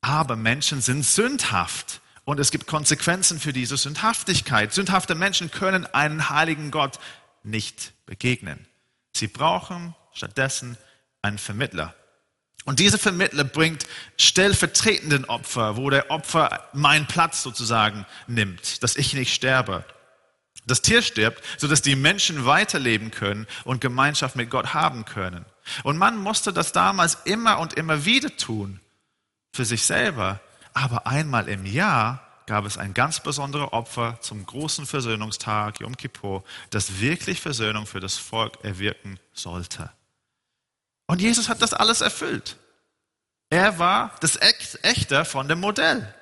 [0.05, 4.71] Aber Menschen sind sündhaft und es gibt Konsequenzen für diese Sündhaftigkeit.
[4.71, 6.99] Sündhafte Menschen können einen heiligen Gott
[7.41, 8.67] nicht begegnen.
[9.13, 10.77] Sie brauchen stattdessen
[11.23, 11.95] einen Vermittler.
[12.65, 19.15] Und dieser Vermittler bringt stellvertretenden Opfer, wo der Opfer meinen Platz sozusagen nimmt, dass ich
[19.15, 19.85] nicht sterbe.
[20.67, 25.45] Das Tier stirbt, sodass die Menschen weiterleben können und Gemeinschaft mit Gott haben können.
[25.81, 28.81] Und man musste das damals immer und immer wieder tun
[29.55, 30.39] für sich selber,
[30.73, 36.43] aber einmal im Jahr gab es ein ganz besonderes Opfer zum großen Versöhnungstag, Yom Kippur,
[36.69, 39.89] das wirklich Versöhnung für das Volk erwirken sollte.
[41.07, 42.57] Und Jesus hat das alles erfüllt.
[43.49, 44.37] Er war das
[44.81, 46.13] Echte von dem Modell.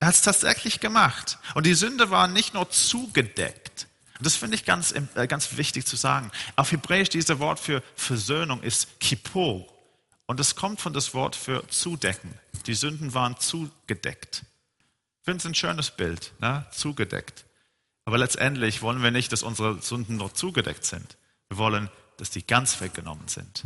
[0.00, 1.38] Er hat es tatsächlich gemacht.
[1.54, 3.86] Und die Sünde war nicht nur zugedeckt.
[4.18, 6.30] Und das finde ich ganz, äh, ganz wichtig zu sagen.
[6.56, 9.66] Auf Hebräisch dieses Wort für Versöhnung ist Kippur.
[10.28, 12.32] Und es kommt von das Wort für zudecken.
[12.66, 14.44] Die Sünden waren zugedeckt.
[15.20, 16.66] Ich finde es ein schönes Bild, ne?
[16.70, 17.46] zugedeckt.
[18.04, 21.16] Aber letztendlich wollen wir nicht, dass unsere Sünden nur zugedeckt sind.
[21.48, 21.88] Wir wollen,
[22.18, 23.64] dass die ganz weggenommen sind.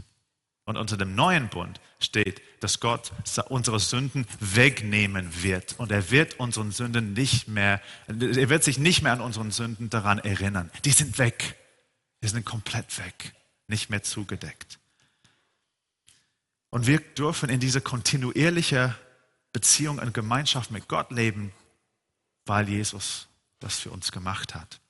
[0.64, 3.10] Und unter dem neuen Bund steht, dass Gott
[3.48, 5.74] unsere Sünden wegnehmen wird.
[5.80, 9.90] Und er wird unseren Sünden nicht mehr, er wird sich nicht mehr an unseren Sünden
[9.90, 10.70] daran erinnern.
[10.84, 11.56] Die sind weg.
[12.22, 13.34] Die sind komplett weg.
[13.66, 14.78] Nicht mehr zugedeckt.
[16.72, 18.94] Und wir dürfen in dieser kontinuierlichen
[19.52, 21.52] Beziehung und Gemeinschaft mit Gott leben,
[22.46, 23.28] weil Jesus
[23.60, 24.80] das für uns gemacht hat.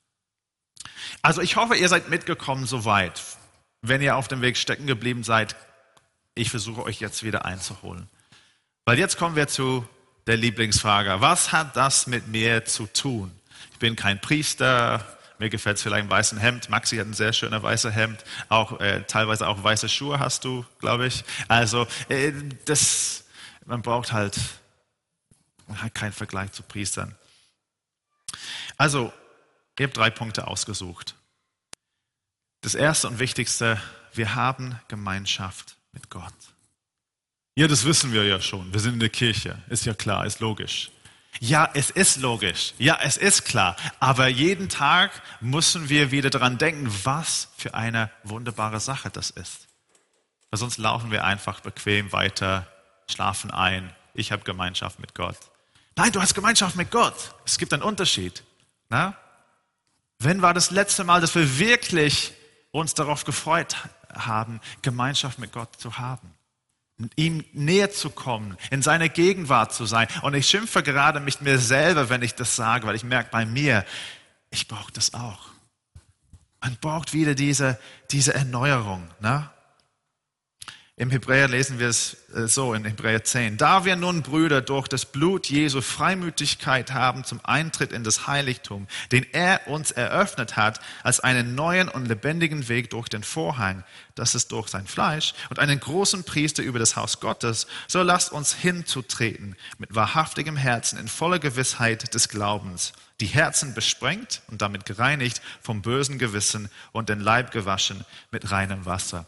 [1.22, 3.20] Also ich hoffe, ihr seid mitgekommen soweit.
[3.80, 5.56] Wenn ihr auf dem Weg stecken geblieben seid,
[6.36, 8.08] ich versuche euch jetzt wieder einzuholen.
[8.84, 9.84] Weil jetzt kommen wir zu
[10.28, 11.20] der Lieblingsfrage.
[11.20, 13.32] Was hat das mit mir zu tun?
[13.72, 16.68] Ich bin kein Priester, mir gefällt es vielleicht im weißen Hemd.
[16.68, 18.24] Maxi hat ein sehr schönes weißes Hemd.
[18.48, 21.24] Auch, äh, teilweise auch weiße Schuhe hast du, glaube ich.
[21.48, 22.32] Also, äh,
[22.64, 23.24] das,
[23.66, 24.38] man braucht halt,
[25.66, 27.16] man hat keinen Vergleich zu Priestern.
[28.76, 29.12] Also,
[29.76, 31.16] ich habe drei Punkte ausgesucht.
[32.60, 33.82] Das erste und wichtigste,
[34.14, 36.32] wir haben Gemeinschaft mit Gott.
[37.56, 38.72] Ja, das wissen wir ja schon.
[38.72, 39.60] Wir sind in der Kirche.
[39.68, 40.92] Ist ja klar, ist logisch.
[41.40, 42.74] Ja, es ist logisch.
[42.78, 43.76] Ja, es ist klar.
[44.00, 49.68] Aber jeden Tag müssen wir wieder daran denken, was für eine wunderbare Sache das ist.
[50.50, 52.66] Weil sonst laufen wir einfach bequem weiter,
[53.10, 53.94] schlafen ein.
[54.14, 55.36] Ich habe Gemeinschaft mit Gott.
[55.96, 57.34] Nein, du hast Gemeinschaft mit Gott.
[57.44, 58.44] Es gibt einen Unterschied.
[58.88, 59.16] Na?
[60.18, 62.32] Wenn war das letzte Mal, dass wir wirklich
[62.70, 63.76] uns darauf gefreut
[64.14, 66.34] haben, Gemeinschaft mit Gott zu haben?
[67.16, 70.08] Ihm näher zu kommen, in seiner Gegenwart zu sein.
[70.22, 73.46] Und ich schimpfe gerade mit mir selber, wenn ich das sage, weil ich merke bei
[73.46, 73.84] mir,
[74.50, 75.50] ich brauche das auch.
[76.60, 77.78] Man braucht wieder diese,
[78.10, 79.08] diese Erneuerung.
[79.20, 79.50] Ne?
[80.96, 83.56] Im Hebräer lesen wir es äh, so in Hebräer 10.
[83.56, 88.86] Da wir nun, Brüder, durch das Blut Jesu Freimütigkeit haben zum Eintritt in das Heiligtum,
[89.10, 93.84] den er uns eröffnet hat, als einen neuen und lebendigen Weg durch den Vorhang,
[94.16, 98.30] das ist durch sein Fleisch, und einen großen Priester über das Haus Gottes, so lasst
[98.30, 104.84] uns hinzutreten mit wahrhaftigem Herzen in voller Gewissheit des Glaubens, die Herzen besprengt und damit
[104.84, 109.26] gereinigt vom bösen Gewissen und den Leib gewaschen mit reinem Wasser.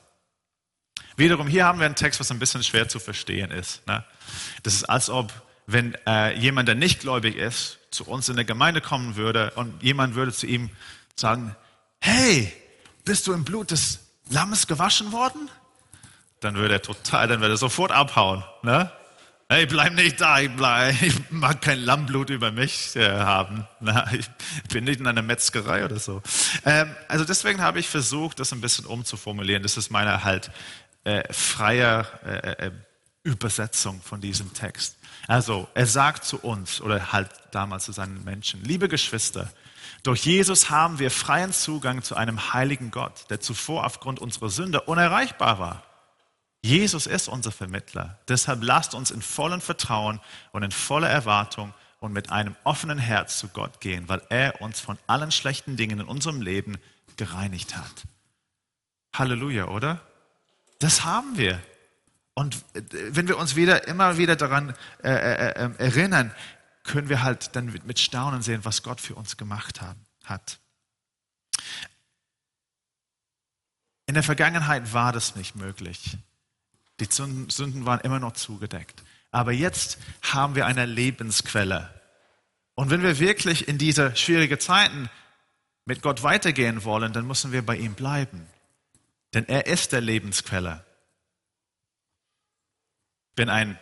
[1.16, 3.86] Wiederum, hier haben wir einen Text, was ein bisschen schwer zu verstehen ist.
[3.86, 4.04] Ne?
[4.62, 5.32] Das ist, als ob,
[5.66, 9.82] wenn äh, jemand, der nicht gläubig ist, zu uns in der Gemeinde kommen würde und
[9.82, 10.70] jemand würde zu ihm
[11.14, 11.54] sagen,
[12.00, 12.52] hey,
[13.04, 14.00] bist du im Blut des
[14.30, 15.50] Lammes gewaschen worden?
[16.40, 18.44] Dann würde er total, dann würde er sofort abhauen.
[18.62, 18.90] Ne?
[19.48, 23.66] Hey, bleib nicht da, ich, bleib, ich mag kein Lammblut über mich äh, haben.
[23.80, 24.26] Na, ich
[24.72, 26.22] bin nicht in einer Metzgerei oder so.
[26.64, 29.62] Ähm, also deswegen habe ich versucht, das ein bisschen umzuformulieren.
[29.62, 30.50] Das ist meine halt
[31.04, 32.70] äh, freie äh, äh,
[33.22, 34.96] Übersetzung von diesem Text.
[35.26, 39.50] Also, er sagt zu uns, oder halt damals zu seinen Menschen, liebe Geschwister,
[40.02, 44.82] durch Jesus haben wir freien Zugang zu einem heiligen Gott, der zuvor aufgrund unserer Sünde
[44.82, 45.82] unerreichbar war.
[46.62, 48.18] Jesus ist unser Vermittler.
[48.28, 50.20] Deshalb lasst uns in vollem Vertrauen
[50.52, 54.80] und in voller Erwartung und mit einem offenen Herz zu Gott gehen, weil er uns
[54.80, 56.76] von allen schlechten Dingen in unserem Leben
[57.16, 58.04] gereinigt hat.
[59.14, 60.00] Halleluja, oder?
[60.84, 61.62] Das haben wir.
[62.34, 66.30] Und äh, wenn wir uns wieder immer wieder daran äh, äh, äh, erinnern,
[66.82, 70.58] können wir halt dann mit Staunen sehen, was Gott für uns gemacht haben, hat.
[74.04, 76.18] In der Vergangenheit war das nicht möglich.
[77.00, 79.02] Die Sünden waren immer noch zugedeckt.
[79.30, 81.98] Aber jetzt haben wir eine Lebensquelle.
[82.74, 85.08] Und wenn wir wirklich in diese schwierigen Zeiten
[85.86, 88.46] mit Gott weitergehen wollen, dann müssen wir bei ihm bleiben.
[89.34, 90.84] Denn er ist der Lebensquelle.
[93.30, 93.78] Ich bin ein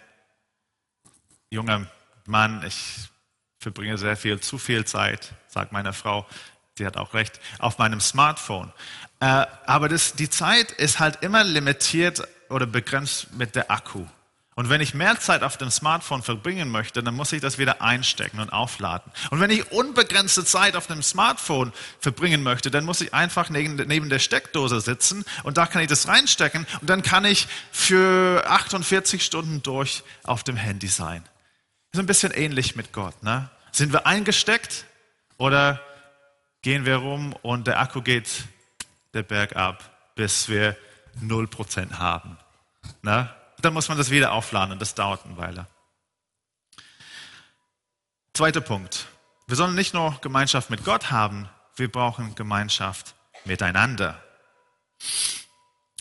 [1.50, 1.86] junger
[2.24, 3.10] Mann, ich
[3.58, 6.26] verbringe sehr viel, zu viel Zeit, sagt meine Frau,
[6.76, 8.72] sie hat auch recht, auf meinem Smartphone.
[9.20, 14.06] Äh, aber das, die Zeit ist halt immer limitiert oder begrenzt mit der Akku.
[14.54, 17.80] Und wenn ich mehr Zeit auf dem Smartphone verbringen möchte, dann muss ich das wieder
[17.80, 19.10] einstecken und aufladen.
[19.30, 24.10] Und wenn ich unbegrenzte Zeit auf dem Smartphone verbringen möchte, dann muss ich einfach neben,
[24.10, 29.24] der Steckdose sitzen und da kann ich das reinstecken und dann kann ich für 48
[29.24, 31.24] Stunden durch auf dem Handy sein.
[31.92, 33.22] Ist ein bisschen ähnlich mit Gott.
[33.22, 33.48] Ne?
[33.70, 34.84] Sind wir eingesteckt
[35.38, 35.80] oder
[36.60, 38.44] gehen wir rum und der Akku geht
[39.14, 40.76] der Berg ab, bis wir
[41.22, 42.36] 0% haben?
[43.00, 43.30] Ne?
[43.64, 45.66] Dann muss man das wieder aufladen und das dauert eine Weile.
[48.34, 49.06] Zweiter Punkt.
[49.46, 54.22] Wir sollen nicht nur Gemeinschaft mit Gott haben, wir brauchen Gemeinschaft miteinander.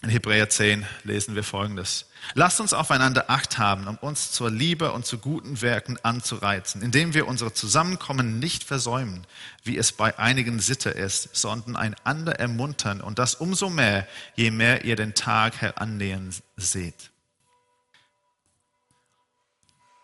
[0.03, 2.09] In Hebräer 10 lesen wir Folgendes.
[2.33, 7.13] Lasst uns aufeinander Acht haben, um uns zur Liebe und zu guten Werken anzureizen, indem
[7.13, 9.27] wir unsere Zusammenkommen nicht versäumen,
[9.63, 14.85] wie es bei einigen Sitte ist, sondern einander ermuntern und das umso mehr, je mehr
[14.85, 17.10] ihr den Tag herannähern seht.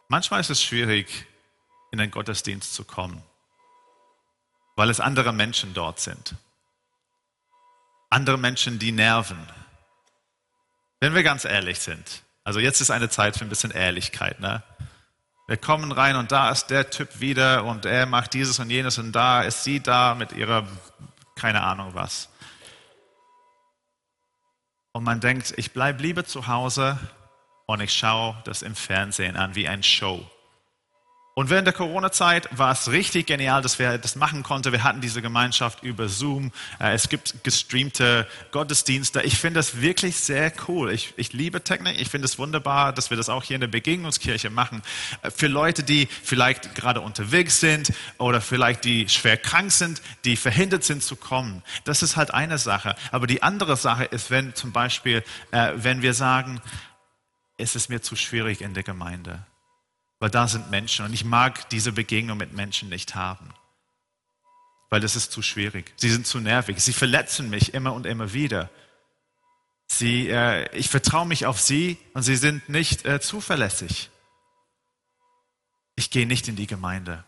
[0.09, 1.25] Manchmal ist es schwierig,
[1.91, 3.21] in den Gottesdienst zu kommen,
[4.75, 6.35] weil es andere Menschen dort sind.
[8.09, 9.37] Andere Menschen, die nerven.
[11.01, 12.23] Wenn wir ganz ehrlich sind.
[12.45, 14.39] Also jetzt ist eine Zeit für ein bisschen Ehrlichkeit.
[14.39, 14.63] Ne?
[15.47, 18.97] Wir kommen rein und da ist der Typ wieder und er macht dieses und jenes
[18.97, 20.65] und da ist sie da mit ihrer,
[21.35, 22.29] keine Ahnung was.
[24.93, 26.97] Und man denkt, ich bleibe lieber zu Hause
[27.67, 30.25] und ich schaue das im Fernsehen an wie ein Show.
[31.37, 34.71] Und während der Corona-Zeit war es richtig genial, dass wir das machen konnten.
[34.71, 36.51] Wir hatten diese Gemeinschaft über Zoom.
[36.79, 39.21] Äh, es gibt gestreamte Gottesdienste.
[39.21, 40.91] Ich finde das wirklich sehr cool.
[40.91, 42.01] Ich, ich liebe Technik.
[42.01, 44.81] Ich finde es wunderbar, dass wir das auch hier in der Begegnungskirche machen.
[45.21, 50.37] Äh, für Leute, die vielleicht gerade unterwegs sind oder vielleicht die schwer krank sind, die
[50.37, 51.61] verhindert sind zu kommen.
[51.83, 52.95] Das ist halt eine Sache.
[53.11, 56.61] Aber die andere Sache ist, wenn zum Beispiel, äh, wenn wir sagen,
[57.57, 59.45] es ist mir zu schwierig in der Gemeinde,
[60.19, 63.53] weil da sind Menschen und ich mag diese Begegnung mit Menschen nicht haben,
[64.89, 65.93] weil es ist zu schwierig.
[65.97, 68.69] Sie sind zu nervig, sie verletzen mich immer und immer wieder.
[69.87, 74.09] Sie, äh, ich vertraue mich auf sie und sie sind nicht äh, zuverlässig.
[75.95, 77.23] Ich gehe nicht in die Gemeinde.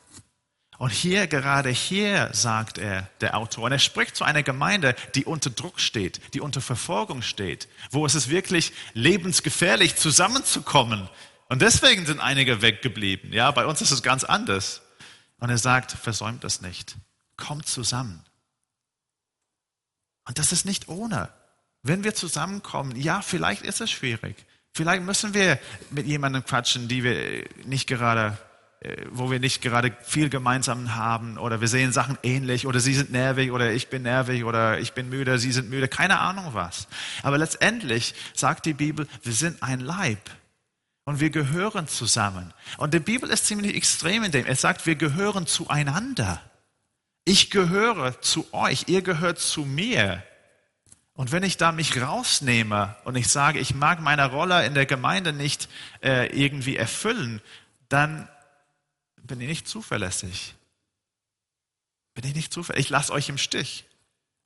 [0.80, 5.26] Und hier, gerade hier, sagt er, der Autor, und er spricht zu einer Gemeinde, die
[5.26, 11.10] unter Druck steht, die unter Verfolgung steht, wo es ist wirklich lebensgefährlich, zusammenzukommen.
[11.50, 13.34] Und deswegen sind einige weggeblieben.
[13.34, 14.82] Ja, bei uns ist es ganz anders.
[15.40, 16.96] Und er sagt, versäumt das nicht.
[17.36, 18.24] Kommt zusammen.
[20.26, 21.28] Und das ist nicht ohne.
[21.84, 24.46] Wenn wir zusammenkommen, ja, vielleicht ist es schwierig.
[24.72, 25.60] Vielleicht müssen wir
[25.90, 28.38] mit jemandem quatschen, die wir nicht gerade
[29.12, 33.12] wo wir nicht gerade viel gemeinsam haben oder wir sehen Sachen ähnlich oder sie sind
[33.12, 36.88] nervig oder ich bin nervig oder ich bin müde, sie sind müde, keine Ahnung was.
[37.22, 40.30] Aber letztendlich sagt die Bibel, wir sind ein Leib
[41.04, 42.54] und wir gehören zusammen.
[42.78, 44.46] Und die Bibel ist ziemlich extrem in dem.
[44.46, 46.42] Es sagt, wir gehören zueinander.
[47.26, 50.24] Ich gehöre zu euch, ihr gehört zu mir.
[51.14, 54.86] Und wenn ich da mich rausnehme und ich sage, ich mag meine Rolle in der
[54.86, 55.68] Gemeinde nicht
[56.02, 57.42] äh, irgendwie erfüllen,
[57.90, 58.30] dann
[59.30, 60.56] bin ich nicht zuverlässig.
[62.16, 62.88] Bin ich nicht zuverlässig.
[62.88, 63.86] Ich lasse euch im Stich.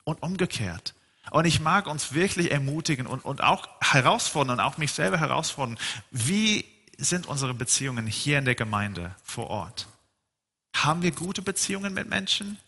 [0.04, 0.94] Und umgekehrt.
[1.30, 5.78] Und ich mag uns wirklich ermutigen und, und auch herausfordern und auch mich selber herausfordern.
[6.10, 6.66] Wie
[6.98, 9.88] sind unsere Beziehungen hier in der Gemeinde vor Ort?
[10.76, 12.58] Haben wir gute Beziehungen mit Menschen?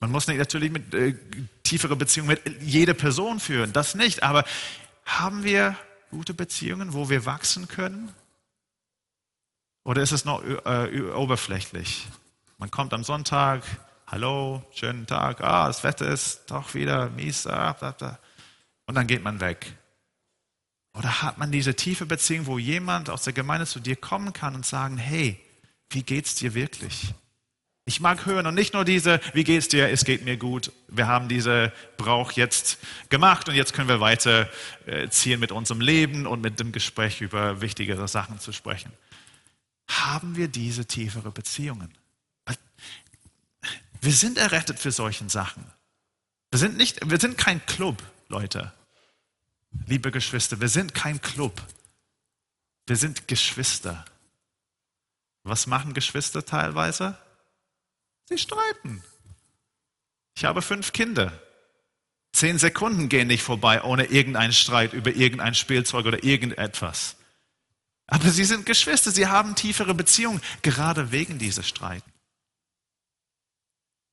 [0.00, 1.14] Man muss nicht natürlich mit äh,
[1.62, 4.24] tiefere Beziehungen mit jeder Person führen, das nicht.
[4.24, 4.44] Aber
[5.06, 5.78] haben wir
[6.10, 8.12] gute Beziehungen, wo wir wachsen können?
[9.84, 12.06] Oder ist es noch äh, oberflächlich?
[12.56, 13.62] Man kommt am Sonntag,
[14.06, 18.18] hallo, schönen Tag, ah, das Wetter ist doch wieder mies, ah, bla, bla.
[18.86, 19.74] und dann geht man weg.
[20.94, 24.54] Oder hat man diese tiefe Beziehung, wo jemand aus der Gemeinde zu dir kommen kann
[24.54, 25.38] und sagen, hey,
[25.90, 27.12] wie geht's dir wirklich?
[27.84, 29.90] Ich mag hören und nicht nur diese, wie geht's dir?
[29.90, 30.72] Es geht mir gut.
[30.88, 32.78] Wir haben diese Brauch jetzt
[33.10, 34.48] gemacht und jetzt können wir weiter
[34.86, 38.90] äh, mit unserem Leben und mit dem Gespräch über wichtigere Sachen zu sprechen
[39.88, 41.92] haben wir diese tiefere Beziehungen.
[44.00, 45.64] Wir sind errettet für solchen Sachen.
[46.50, 48.72] Wir sind, nicht, wir sind kein Club, Leute.
[49.86, 51.62] Liebe Geschwister, wir sind kein Club.
[52.86, 54.04] Wir sind Geschwister.
[55.42, 57.18] Was machen Geschwister teilweise?
[58.26, 59.02] Sie streiten.
[60.36, 61.32] Ich habe fünf Kinder.
[62.32, 67.16] Zehn Sekunden gehen nicht vorbei ohne irgendeinen Streit über irgendein Spielzeug oder irgendetwas.
[68.06, 72.10] Aber sie sind Geschwister, sie haben tiefere Beziehungen, gerade wegen dieses Streiten.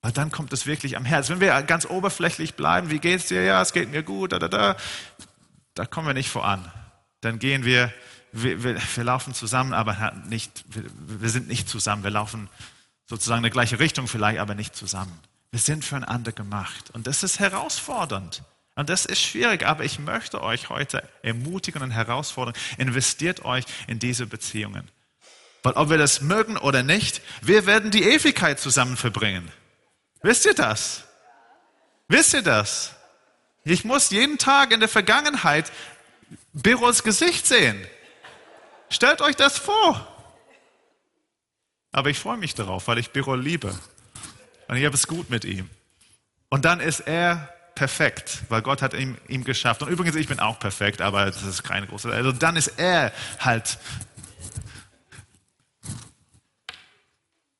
[0.02, 1.30] Weil dann kommt es wirklich am Herz.
[1.30, 3.44] Wenn wir ganz oberflächlich bleiben, wie geht's dir?
[3.44, 4.76] Ja, es geht mir gut, da, da, da,
[5.76, 6.72] da kommen wir nicht voran.
[7.22, 7.94] Dann gehen wir,
[8.32, 10.84] wir, wir, wir laufen zusammen, aber nicht, wir,
[11.22, 12.04] wir sind nicht zusammen.
[12.04, 12.50] Wir laufen
[13.08, 15.20] sozusagen in die gleiche Richtung vielleicht, aber nicht zusammen.
[15.52, 16.90] Wir sind füreinander gemacht.
[16.92, 18.42] Und das ist herausfordernd.
[18.76, 24.00] Und das ist schwierig, aber ich möchte euch heute ermutigen und herausfordern, investiert euch in
[24.00, 24.90] diese Beziehungen.
[25.64, 29.52] Weil ob wir das mögen oder nicht, wir werden die Ewigkeit zusammen verbringen.
[30.24, 31.04] Wisst ihr das?
[32.08, 32.96] Wisst ihr das?
[33.64, 35.72] Ich muss jeden Tag in der Vergangenheit
[36.54, 37.86] Biros Gesicht sehen.
[38.90, 40.08] Stellt euch das vor.
[41.92, 43.78] Aber ich freue mich darauf, weil ich Biro liebe.
[44.68, 45.70] Und ich habe es gut mit ihm.
[46.50, 49.82] Und dann ist er perfekt, weil Gott hat ihm, ihm geschafft.
[49.82, 52.12] Und übrigens, ich bin auch perfekt, aber das ist keine große.
[52.12, 53.78] Also dann ist er halt.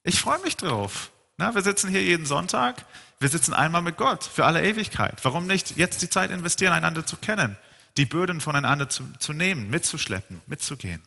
[0.04, 1.12] Ich freue mich drauf.
[1.38, 2.86] Na, wir sitzen hier jeden Sonntag.
[3.20, 5.24] Wir sitzen einmal mit Gott für alle Ewigkeit.
[5.24, 7.56] Warum nicht jetzt die Zeit investieren, einander zu kennen,
[7.98, 11.02] die Böden voneinander zu, zu nehmen, mitzuschleppen, mitzugehen?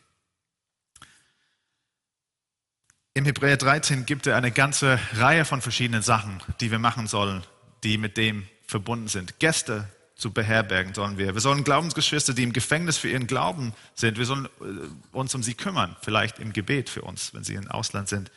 [3.13, 7.45] Im Hebräer 13 gibt er eine ganze Reihe von verschiedenen Sachen, die wir machen sollen,
[7.83, 9.39] die mit dem verbunden sind.
[9.39, 11.33] Gäste zu beherbergen sollen wir.
[11.33, 15.43] Wir sollen Glaubensgeschwister, die im Gefängnis für ihren Glauben sind, wir sollen äh, uns um
[15.43, 18.31] sie kümmern, vielleicht im Gebet für uns, wenn sie im Ausland sind.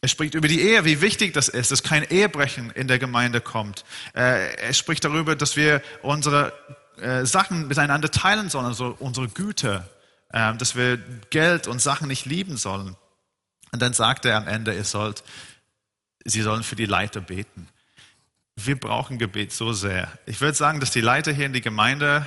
[0.00, 3.40] Er spricht über die Ehe, wie wichtig das ist, dass kein Ehebrechen in der Gemeinde
[3.40, 3.84] kommt.
[4.14, 6.52] Äh, er spricht darüber, dass wir unsere
[6.96, 9.88] äh, Sachen miteinander teilen sollen, also unsere Güter,
[10.34, 10.96] dass wir
[11.28, 12.96] Geld und Sachen nicht lieben sollen.
[13.70, 15.24] Und dann sagt er am Ende, ihr sollt,
[16.24, 17.68] sie sollen für die Leiter beten.
[18.56, 20.10] Wir brauchen Gebet so sehr.
[20.26, 22.26] Ich würde sagen, dass die Leiter hier in die Gemeinde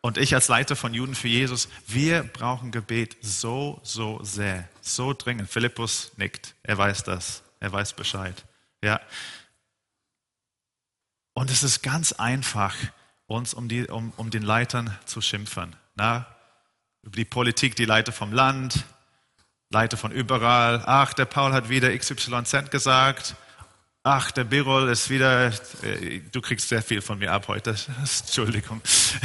[0.00, 5.12] und ich als Leiter von Juden für Jesus, wir brauchen Gebet so, so sehr, so
[5.12, 5.50] dringend.
[5.50, 6.54] Philippus nickt.
[6.62, 7.42] Er weiß das.
[7.60, 8.44] Er weiß Bescheid.
[8.82, 9.00] Ja.
[11.34, 12.74] Und es ist ganz einfach,
[13.26, 15.76] uns um, die, um, um den Leitern zu schimpfen.
[15.96, 16.26] Na?
[17.02, 18.84] Über die Politik, die Leiter vom Land,
[19.70, 20.82] Leiter von überall.
[20.86, 23.36] Ach, der Paul hat wieder XYZ gesagt
[24.08, 25.52] ach, der Birol ist wieder,
[25.82, 28.80] äh, du kriegst sehr viel von mir ab heute, Entschuldigung.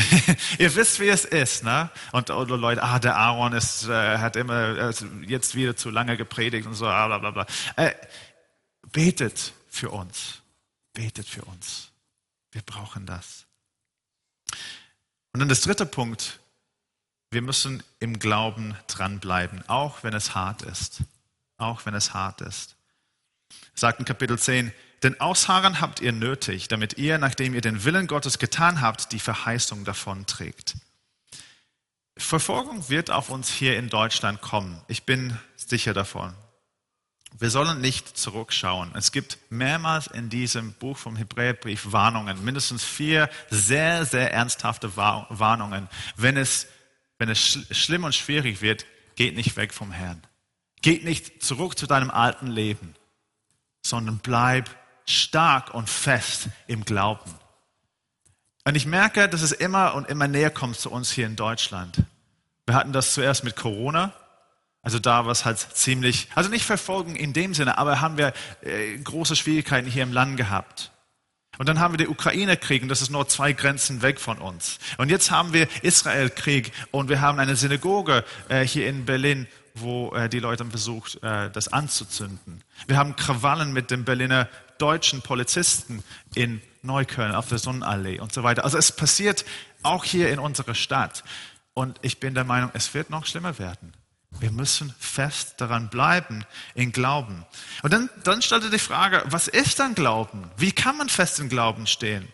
[0.60, 1.90] Ihr wisst, wie es ist, ne?
[2.12, 4.94] Und oder Leute, ah, der Aaron ist, äh, hat immer äh,
[5.26, 7.46] jetzt wieder zu lange gepredigt und so, bla bla bla.
[7.78, 7.94] Äh,
[8.92, 10.42] betet für uns,
[10.94, 11.90] betet für uns.
[12.52, 13.46] Wir brauchen das.
[15.32, 16.40] Und dann das dritte Punkt,
[17.32, 21.04] wir müssen im Glauben dranbleiben, auch wenn es hart ist.
[21.58, 22.76] Auch wenn es hart ist.
[23.76, 24.72] Sagt in Kapitel 10,
[25.04, 29.20] denn Ausharren habt ihr nötig, damit ihr, nachdem ihr den Willen Gottes getan habt, die
[29.20, 30.76] Verheißung davon trägt.
[32.16, 34.82] Verfolgung wird auf uns hier in Deutschland kommen.
[34.88, 36.34] Ich bin sicher davon.
[37.40, 38.92] Wir sollen nicht zurückschauen.
[38.96, 45.90] Es gibt mehrmals in diesem Buch vom Hebräerbrief Warnungen, mindestens vier sehr, sehr ernsthafte Warnungen.
[46.16, 46.68] Wenn es,
[47.18, 48.86] wenn es schlimm und schwierig wird,
[49.16, 50.22] geht nicht weg vom Herrn.
[50.84, 52.94] Geht nicht zurück zu deinem alten Leben,
[53.84, 54.70] sondern bleib
[55.06, 57.32] stark und fest im Glauben.
[58.66, 62.04] Und ich merke, dass es immer und immer näher kommt zu uns hier in Deutschland.
[62.66, 64.14] Wir hatten das zuerst mit Corona.
[64.82, 68.34] Also da war es halt ziemlich, also nicht Verfolgung in dem Sinne, aber haben wir
[68.62, 70.92] äh, große Schwierigkeiten hier im Land gehabt.
[71.58, 74.80] Und dann haben wir den Ukraine-Krieg und das ist nur zwei Grenzen weg von uns.
[74.98, 80.14] Und jetzt haben wir Israel-Krieg und wir haben eine Synagoge äh, hier in Berlin, wo
[80.14, 82.64] äh, die Leute haben versucht, äh, das anzuzünden.
[82.88, 84.48] Wir haben Krawallen mit den Berliner
[84.78, 86.04] deutschen Polizisten
[86.36, 88.64] in Neukölln auf der Sonnenallee und so weiter.
[88.64, 89.46] Also es passiert
[89.82, 91.24] auch hier in unserer Stadt.
[91.74, 93.94] Und ich bin der Meinung, es wird noch schlimmer werden.
[94.40, 96.44] Wir müssen fest daran bleiben,
[96.76, 97.46] in Glauben.
[97.84, 100.50] Und dann, dann stellte die Frage, was ist dann Glauben?
[100.58, 102.28] Wie kann man fest in Glauben stehen?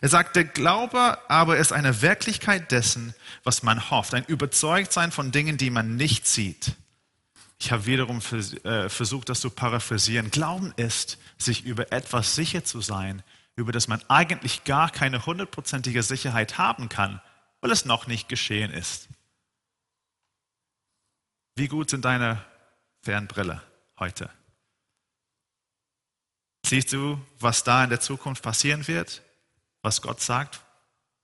[0.00, 5.32] Er sagt, der Glaube aber ist eine Wirklichkeit dessen, was man hofft, ein Überzeugtsein von
[5.32, 6.72] Dingen, die man nicht sieht.
[7.58, 10.30] Ich habe wiederum äh, versucht, das zu paraphrasieren.
[10.30, 13.22] Glauben ist, sich über etwas sicher zu sein,
[13.54, 17.22] über das man eigentlich gar keine hundertprozentige Sicherheit haben kann,
[17.60, 19.08] weil es noch nicht geschehen ist.
[21.54, 22.44] Wie gut sind deine
[23.02, 23.62] Fernbrille
[23.98, 24.28] heute?
[26.66, 29.22] Siehst du, was da in der Zukunft passieren wird?
[29.86, 30.58] Was Gott sagt?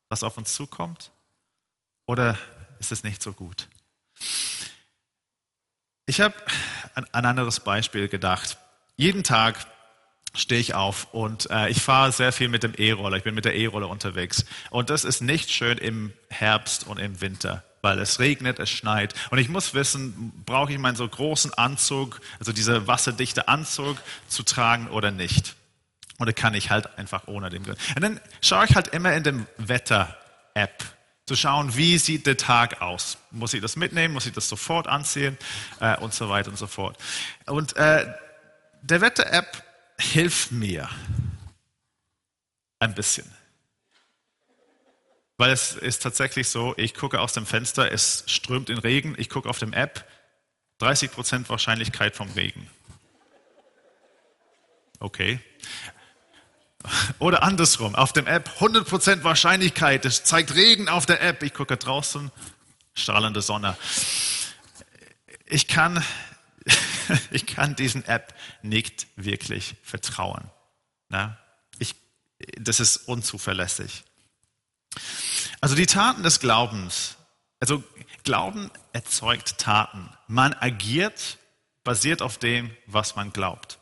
[0.08, 1.10] Was auf uns zukommt?
[2.06, 2.38] Oder
[2.78, 3.66] ist es nicht so gut?
[6.06, 6.36] Ich habe
[6.94, 8.58] an ein anderes Beispiel gedacht.
[8.94, 9.66] Jeden Tag
[10.32, 13.16] stehe ich auf und äh, ich fahre sehr viel mit dem E-Roller.
[13.16, 14.44] Ich bin mit der E-Roller unterwegs.
[14.70, 19.12] Und das ist nicht schön im Herbst und im Winter weil es regnet, es schneit.
[19.32, 23.98] Und ich muss wissen, brauche ich meinen so großen Anzug, also diese wasserdichte Anzug
[24.28, 25.56] zu tragen oder nicht?
[26.22, 27.64] Oder kann ich halt einfach ohne den?
[27.68, 30.84] Und dann schaue ich halt immer in dem Wetter-App
[31.26, 33.18] zu schauen, wie sieht der Tag aus?
[33.32, 34.14] Muss ich das mitnehmen?
[34.14, 35.36] Muss ich das sofort anziehen?
[35.80, 36.96] Äh, und so weiter und so fort.
[37.46, 38.06] Und äh,
[38.82, 39.64] der Wetter-App
[39.98, 40.88] hilft mir
[42.78, 43.28] ein bisschen.
[45.38, 49.28] Weil es ist tatsächlich so, ich gucke aus dem Fenster, es strömt in Regen, ich
[49.28, 50.08] gucke auf dem App,
[50.80, 52.70] 30% Wahrscheinlichkeit vom Regen.
[55.00, 55.40] Okay.
[57.18, 61.76] Oder andersrum, auf dem App 100% Wahrscheinlichkeit, es zeigt Regen auf der App, ich gucke
[61.76, 62.30] draußen,
[62.94, 63.76] strahlende Sonne.
[65.46, 66.02] Ich kann,
[67.30, 70.50] ich kann diesen App nicht wirklich vertrauen.
[71.08, 71.38] Na?
[71.78, 71.94] Ich,
[72.58, 74.04] das ist unzuverlässig.
[75.60, 77.16] Also die Taten des Glaubens.
[77.60, 77.84] Also
[78.24, 80.08] Glauben erzeugt Taten.
[80.26, 81.38] Man agiert
[81.84, 83.78] basiert auf dem, was man glaubt.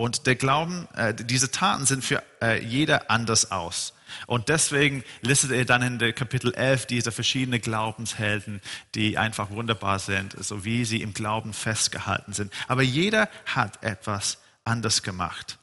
[0.00, 3.92] Und der Glauben, äh, diese Taten sind für äh, jeder anders aus.
[4.26, 8.62] Und deswegen listet er dann in der Kapitel 11 diese verschiedenen Glaubenshelden,
[8.94, 12.50] die einfach wunderbar sind, so wie sie im Glauben festgehalten sind.
[12.66, 15.58] Aber jeder hat etwas anders gemacht.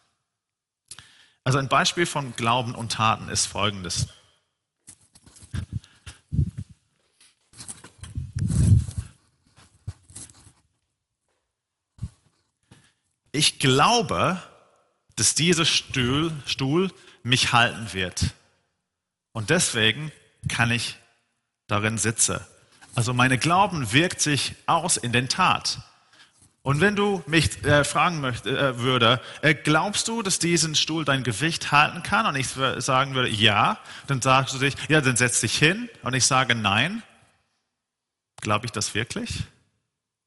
[1.44, 4.06] Also ein Beispiel von Glauben und Taten ist folgendes.
[13.32, 14.42] Ich glaube,
[15.16, 16.92] dass dieser Stuhl, Stuhl
[17.24, 18.34] mich halten wird.
[19.34, 20.12] Und deswegen
[20.48, 20.98] kann ich
[21.68, 22.40] darin sitzen.
[22.96, 25.80] Also meine Glauben wirkt sich aus in den Tat.
[26.64, 31.06] Und wenn du mich äh, fragen möchte, äh, würde, äh, glaubst du, dass diesen Stuhl
[31.06, 32.26] dein Gewicht halten kann?
[32.26, 35.90] Und ich sagen würde, ja, dann sagst du dich, ja, dann setz dich hin.
[36.04, 37.04] Und ich sage, nein.
[38.42, 39.44] Glaube ich das wirklich?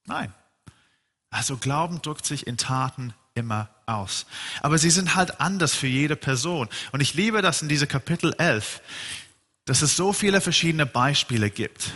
[0.06, 0.32] Nein.
[1.30, 4.26] Also Glauben drückt sich in Taten immer aus.
[4.60, 6.68] Aber sie sind halt anders für jede Person.
[6.92, 8.80] Und ich liebe das in diese Kapitel 11,
[9.64, 11.92] dass es so viele verschiedene Beispiele gibt.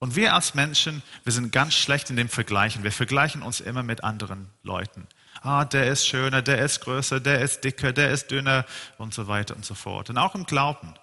[0.00, 2.82] Und wir als Menschen, wir sind ganz schlecht in dem Vergleichen.
[2.82, 5.06] Wir vergleichen uns immer mit anderen Leuten.
[5.42, 8.66] Ah, der ist schöner, der ist größer, der ist dicker, der ist dünner
[8.98, 10.10] und so weiter und so fort.
[10.10, 10.94] Und auch im Glauben.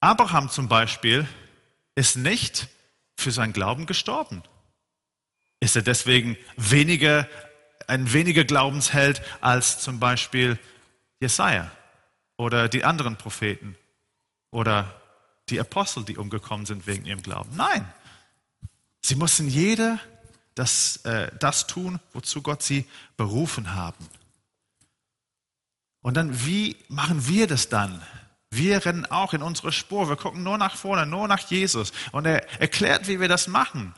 [0.00, 1.28] Abraham zum Beispiel
[1.94, 2.68] ist nicht
[3.14, 4.42] für seinen Glauben gestorben.
[5.60, 7.28] Ist er deswegen weniger,
[7.86, 10.58] ein weniger Glaubensheld als zum Beispiel
[11.20, 11.70] Jesaja
[12.36, 13.76] oder die anderen Propheten
[14.50, 15.00] oder
[15.48, 17.56] die Apostel, die umgekommen sind wegen ihrem Glauben?
[17.56, 17.90] Nein.
[19.02, 20.00] Sie mussten jeder
[20.56, 22.86] das, äh, das tun, wozu Gott sie
[23.16, 24.08] berufen haben.
[26.02, 28.02] Und dann, wie machen wir das dann?
[28.50, 30.08] Wir rennen auch in unsere Spur.
[30.08, 31.92] Wir gucken nur nach vorne, nur nach Jesus.
[32.12, 33.94] Und er erklärt, wie wir das machen,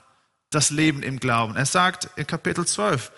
[0.51, 1.57] das Leben im Glauben.
[1.57, 3.13] Er sagt in Kapitel 12,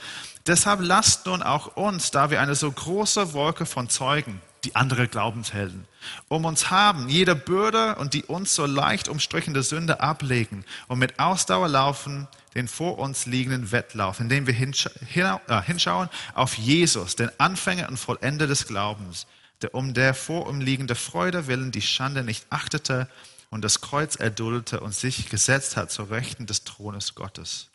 [0.47, 5.09] deshalb lasst nun auch uns, da wir eine so große Wolke von Zeugen, die andere
[5.09, 5.87] Glaubenshelden,
[6.28, 11.18] um uns haben, jede Bürde und die uns so leicht umstrichende Sünde ablegen und mit
[11.18, 17.89] Ausdauer laufen den vor uns liegenden Wettlauf, indem wir äh, hinschauen auf Jesus, den Anfänger
[17.89, 19.26] und Vollender des Glaubens,
[19.62, 23.09] der um der vor ihm liegende Freude willen die Schande nicht achtete
[23.51, 27.70] und das Kreuz erduldete und sich gesetzt hat zur Rechten des Thrones Gottes.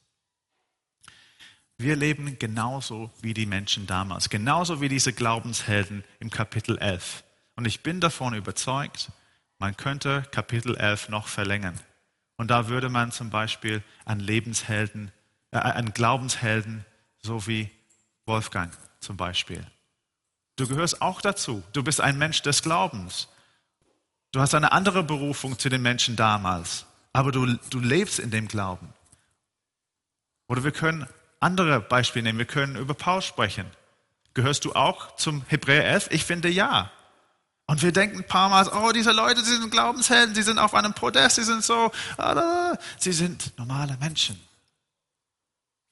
[1.78, 7.24] Wir leben genauso wie die Menschen damals, genauso wie diese Glaubenshelden im Kapitel 11.
[7.58, 9.12] Und ich bin davon überzeugt,
[9.60, 11.80] man könnte Kapitel 11 noch verlängern.
[12.38, 15.12] Und da würde man zum Beispiel an Lebenshelden,
[15.52, 16.86] äh, an Glaubenshelden,
[17.22, 17.70] so wie
[18.26, 19.66] Wolfgang zum Beispiel.
[20.56, 21.64] Du gehörst auch dazu.
[21.74, 23.28] Du bist ein Mensch des Glaubens.
[24.36, 28.50] Du hast eine andere Berufung zu den Menschen damals, aber du, du lebst in dem
[28.50, 28.94] Glauben.
[30.50, 31.08] Oder wir können
[31.40, 32.40] andere Beispiele nehmen.
[32.40, 33.66] Wir können über Paul sprechen.
[34.34, 36.10] Gehörst du auch zum Hebräer 11?
[36.12, 36.92] Ich finde ja.
[37.66, 40.74] Und wir denken ein paar Mal, oh, diese Leute, sie sind Glaubenshelden, sie sind auf
[40.74, 41.94] einem Podest, sie sind so,
[42.98, 44.38] sie sind normale Menschen.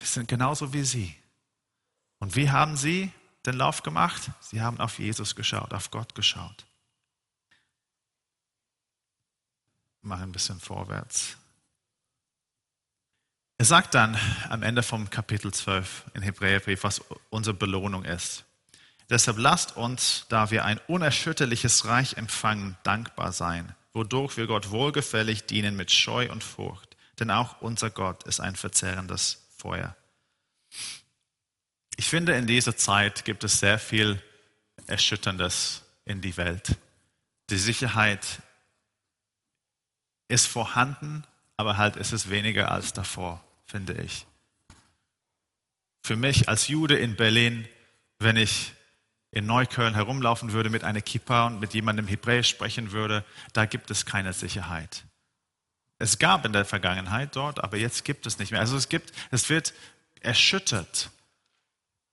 [0.01, 1.15] Sie sind genauso wie sie.
[2.19, 3.09] Und wie haben sie
[3.45, 4.31] den Lauf gemacht?
[4.41, 6.65] Sie haben auf Jesus geschaut, auf Gott geschaut.
[10.03, 11.37] Mach ein bisschen vorwärts.
[13.57, 14.17] Er sagt dann
[14.49, 18.43] am Ende vom Kapitel 12 in Hebräerbrief, was unsere Belohnung ist.
[19.09, 25.45] Deshalb lasst uns, da wir ein unerschütterliches Reich empfangen, dankbar sein, wodurch wir Gott wohlgefällig
[25.45, 26.97] dienen mit Scheu und Furcht.
[27.19, 29.95] Denn auch unser Gott ist ein verzehrendes Feuer.
[31.95, 34.21] Ich finde, in dieser Zeit gibt es sehr viel
[34.87, 36.75] Erschütterndes in die Welt.
[37.49, 38.41] Die Sicherheit
[40.33, 41.23] ist vorhanden,
[41.57, 44.25] aber halt ist es weniger als davor, finde ich.
[46.01, 47.67] Für mich als Jude in Berlin,
[48.19, 48.73] wenn ich
[49.31, 53.23] in Neukölln herumlaufen würde mit einer Kippa und mit jemandem Hebräisch sprechen würde,
[53.53, 55.05] da gibt es keine Sicherheit.
[55.99, 58.59] Es gab in der Vergangenheit dort, aber jetzt gibt es nicht mehr.
[58.59, 59.73] Also es gibt, es wird
[60.19, 61.11] erschüttert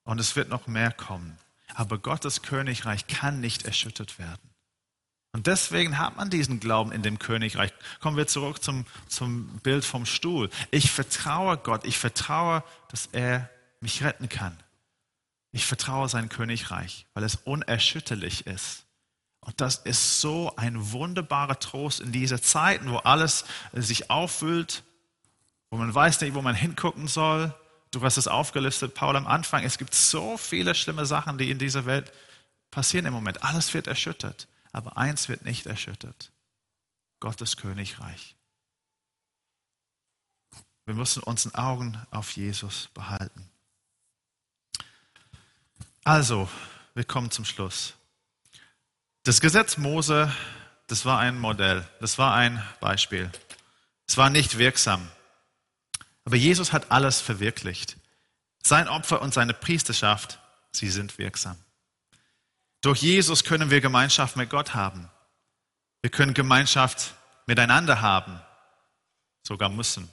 [0.04, 1.38] und es wird noch mehr kommen.
[1.74, 4.49] Aber Gottes Königreich kann nicht erschüttert werden.
[5.32, 7.72] Und deswegen hat man diesen Glauben in dem Königreich.
[8.00, 10.50] Kommen wir zurück zum, zum Bild vom Stuhl.
[10.70, 13.48] Ich vertraue Gott, ich vertraue, dass er
[13.80, 14.56] mich retten kann.
[15.52, 18.84] Ich vertraue sein Königreich, weil es unerschütterlich ist.
[19.40, 24.82] Und das ist so ein wunderbarer Trost in dieser Zeiten, wo alles sich auffüllt,
[25.70, 27.54] wo man weiß nicht, wo man hingucken soll.
[27.90, 29.64] Du hast es aufgelistet, Paul, am Anfang.
[29.64, 32.12] Es gibt so viele schlimme Sachen, die in dieser Welt
[32.70, 33.42] passieren im Moment.
[33.42, 34.46] Alles wird erschüttert.
[34.72, 36.32] Aber eins wird nicht erschüttert.
[37.18, 38.36] Gottes Königreich.
[40.86, 43.48] Wir müssen unsere Augen auf Jesus behalten.
[46.04, 46.48] Also,
[46.94, 47.94] wir kommen zum Schluss.
[49.22, 50.34] Das Gesetz Mose,
[50.86, 53.30] das war ein Modell, das war ein Beispiel.
[54.08, 55.08] Es war nicht wirksam.
[56.24, 57.96] Aber Jesus hat alles verwirklicht.
[58.62, 60.38] Sein Opfer und seine Priesterschaft,
[60.72, 61.56] sie sind wirksam.
[62.82, 65.10] Durch Jesus können wir Gemeinschaft mit Gott haben.
[66.02, 67.14] Wir können Gemeinschaft
[67.46, 68.40] miteinander haben,
[69.42, 70.08] sogar müssen.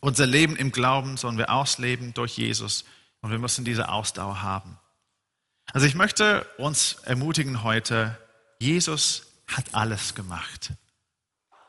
[0.00, 2.84] Unser Leben im Glauben sollen wir ausleben durch Jesus
[3.22, 4.78] und wir müssen diese Ausdauer haben.
[5.72, 8.16] Also ich möchte uns ermutigen heute,
[8.58, 10.72] Jesus hat alles gemacht.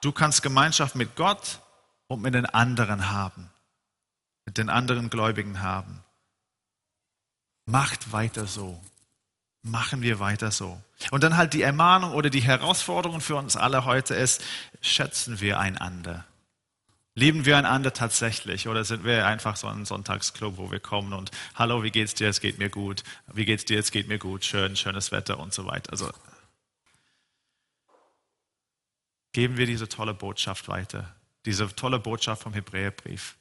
[0.02, 1.62] Du kannst Gemeinschaft mit Gott
[2.08, 3.50] und mit den anderen haben,
[4.46, 6.04] mit den anderen Gläubigen haben.
[7.66, 8.80] Macht weiter so.
[9.64, 10.82] Machen wir weiter so.
[11.12, 14.44] Und dann halt die Ermahnung oder die Herausforderung für uns alle heute ist,
[14.82, 16.26] schätzen wir einander.
[17.16, 21.32] Lieben wir einander tatsächlich oder sind wir einfach so ein Sonntagsclub, wo wir kommen und
[21.56, 22.30] hallo, wie geht's dir?
[22.30, 23.04] Es geht mir gut.
[23.34, 23.80] Wie geht's dir?
[23.80, 24.46] Es geht mir gut.
[24.46, 25.92] Schön, schönes Wetter und so weiter.
[25.92, 26.12] Also
[29.34, 31.16] geben wir diese tolle Botschaft weiter.
[31.46, 33.36] Diese tolle Botschaft vom Hebräerbrief.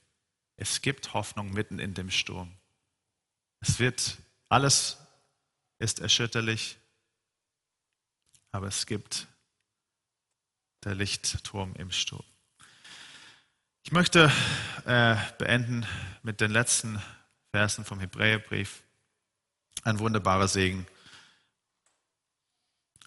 [0.57, 2.53] Es gibt Hoffnung mitten in dem Sturm.
[3.61, 4.17] Es wird,
[4.49, 4.97] alles
[5.79, 6.79] ist erschütterlich,
[8.53, 9.27] aber es gibt
[10.85, 12.25] der Lichtturm im Sturm.
[13.83, 14.33] Ich möchte
[14.85, 15.87] äh, beenden
[16.23, 17.01] mit den letzten
[17.53, 18.83] Versen vom Hebräerbrief.
[19.83, 20.87] Ein wunderbarer Segen.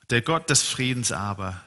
[0.09, 1.61] Der Gott des Friedens aber,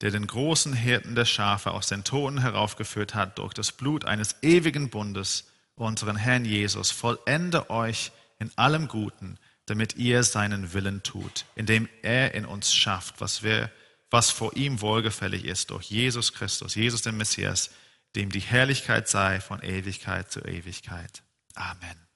[0.00, 4.36] der den großen Hirten der Schafe aus den Toten heraufgeführt hat durch das Blut eines
[4.42, 11.44] ewigen Bundes, unseren Herrn Jesus, vollende euch in allem Guten, damit ihr seinen Willen tut,
[11.54, 13.70] indem er in uns schafft, was, wir,
[14.10, 17.70] was vor ihm wohlgefällig ist, durch Jesus Christus, Jesus den Messias,
[18.14, 21.22] dem die Herrlichkeit sei von Ewigkeit zu Ewigkeit.
[21.54, 22.06] Amen.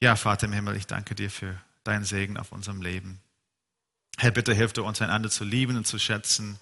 [0.00, 3.20] Ja, Vater im Himmel, ich danke dir für deinen Segen auf unserem Leben.
[4.16, 6.58] Herr, bitte hilf du uns, einander zu lieben und zu schätzen.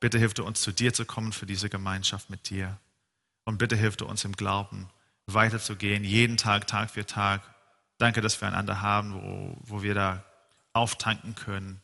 [0.00, 2.78] Bitte hilf du uns, zu dir zu kommen für diese Gemeinschaft mit dir.
[3.44, 4.88] Und bitte hilf du uns im Glauben
[5.26, 7.42] weiterzugehen, jeden Tag, Tag für Tag.
[8.02, 10.24] Danke, dass wir einander haben, wo, wo wir da
[10.72, 11.80] auftanken können.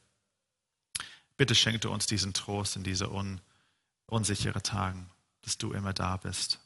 [1.37, 3.41] Bitte schenk du uns diesen Trost in diese un,
[4.07, 5.09] unsichere Tagen,
[5.43, 6.59] dass du immer da bist.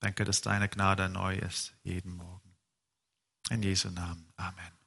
[0.00, 2.56] Danke, dass deine Gnade neu ist, jeden Morgen.
[3.50, 4.28] In Jesu Namen.
[4.34, 4.81] Amen.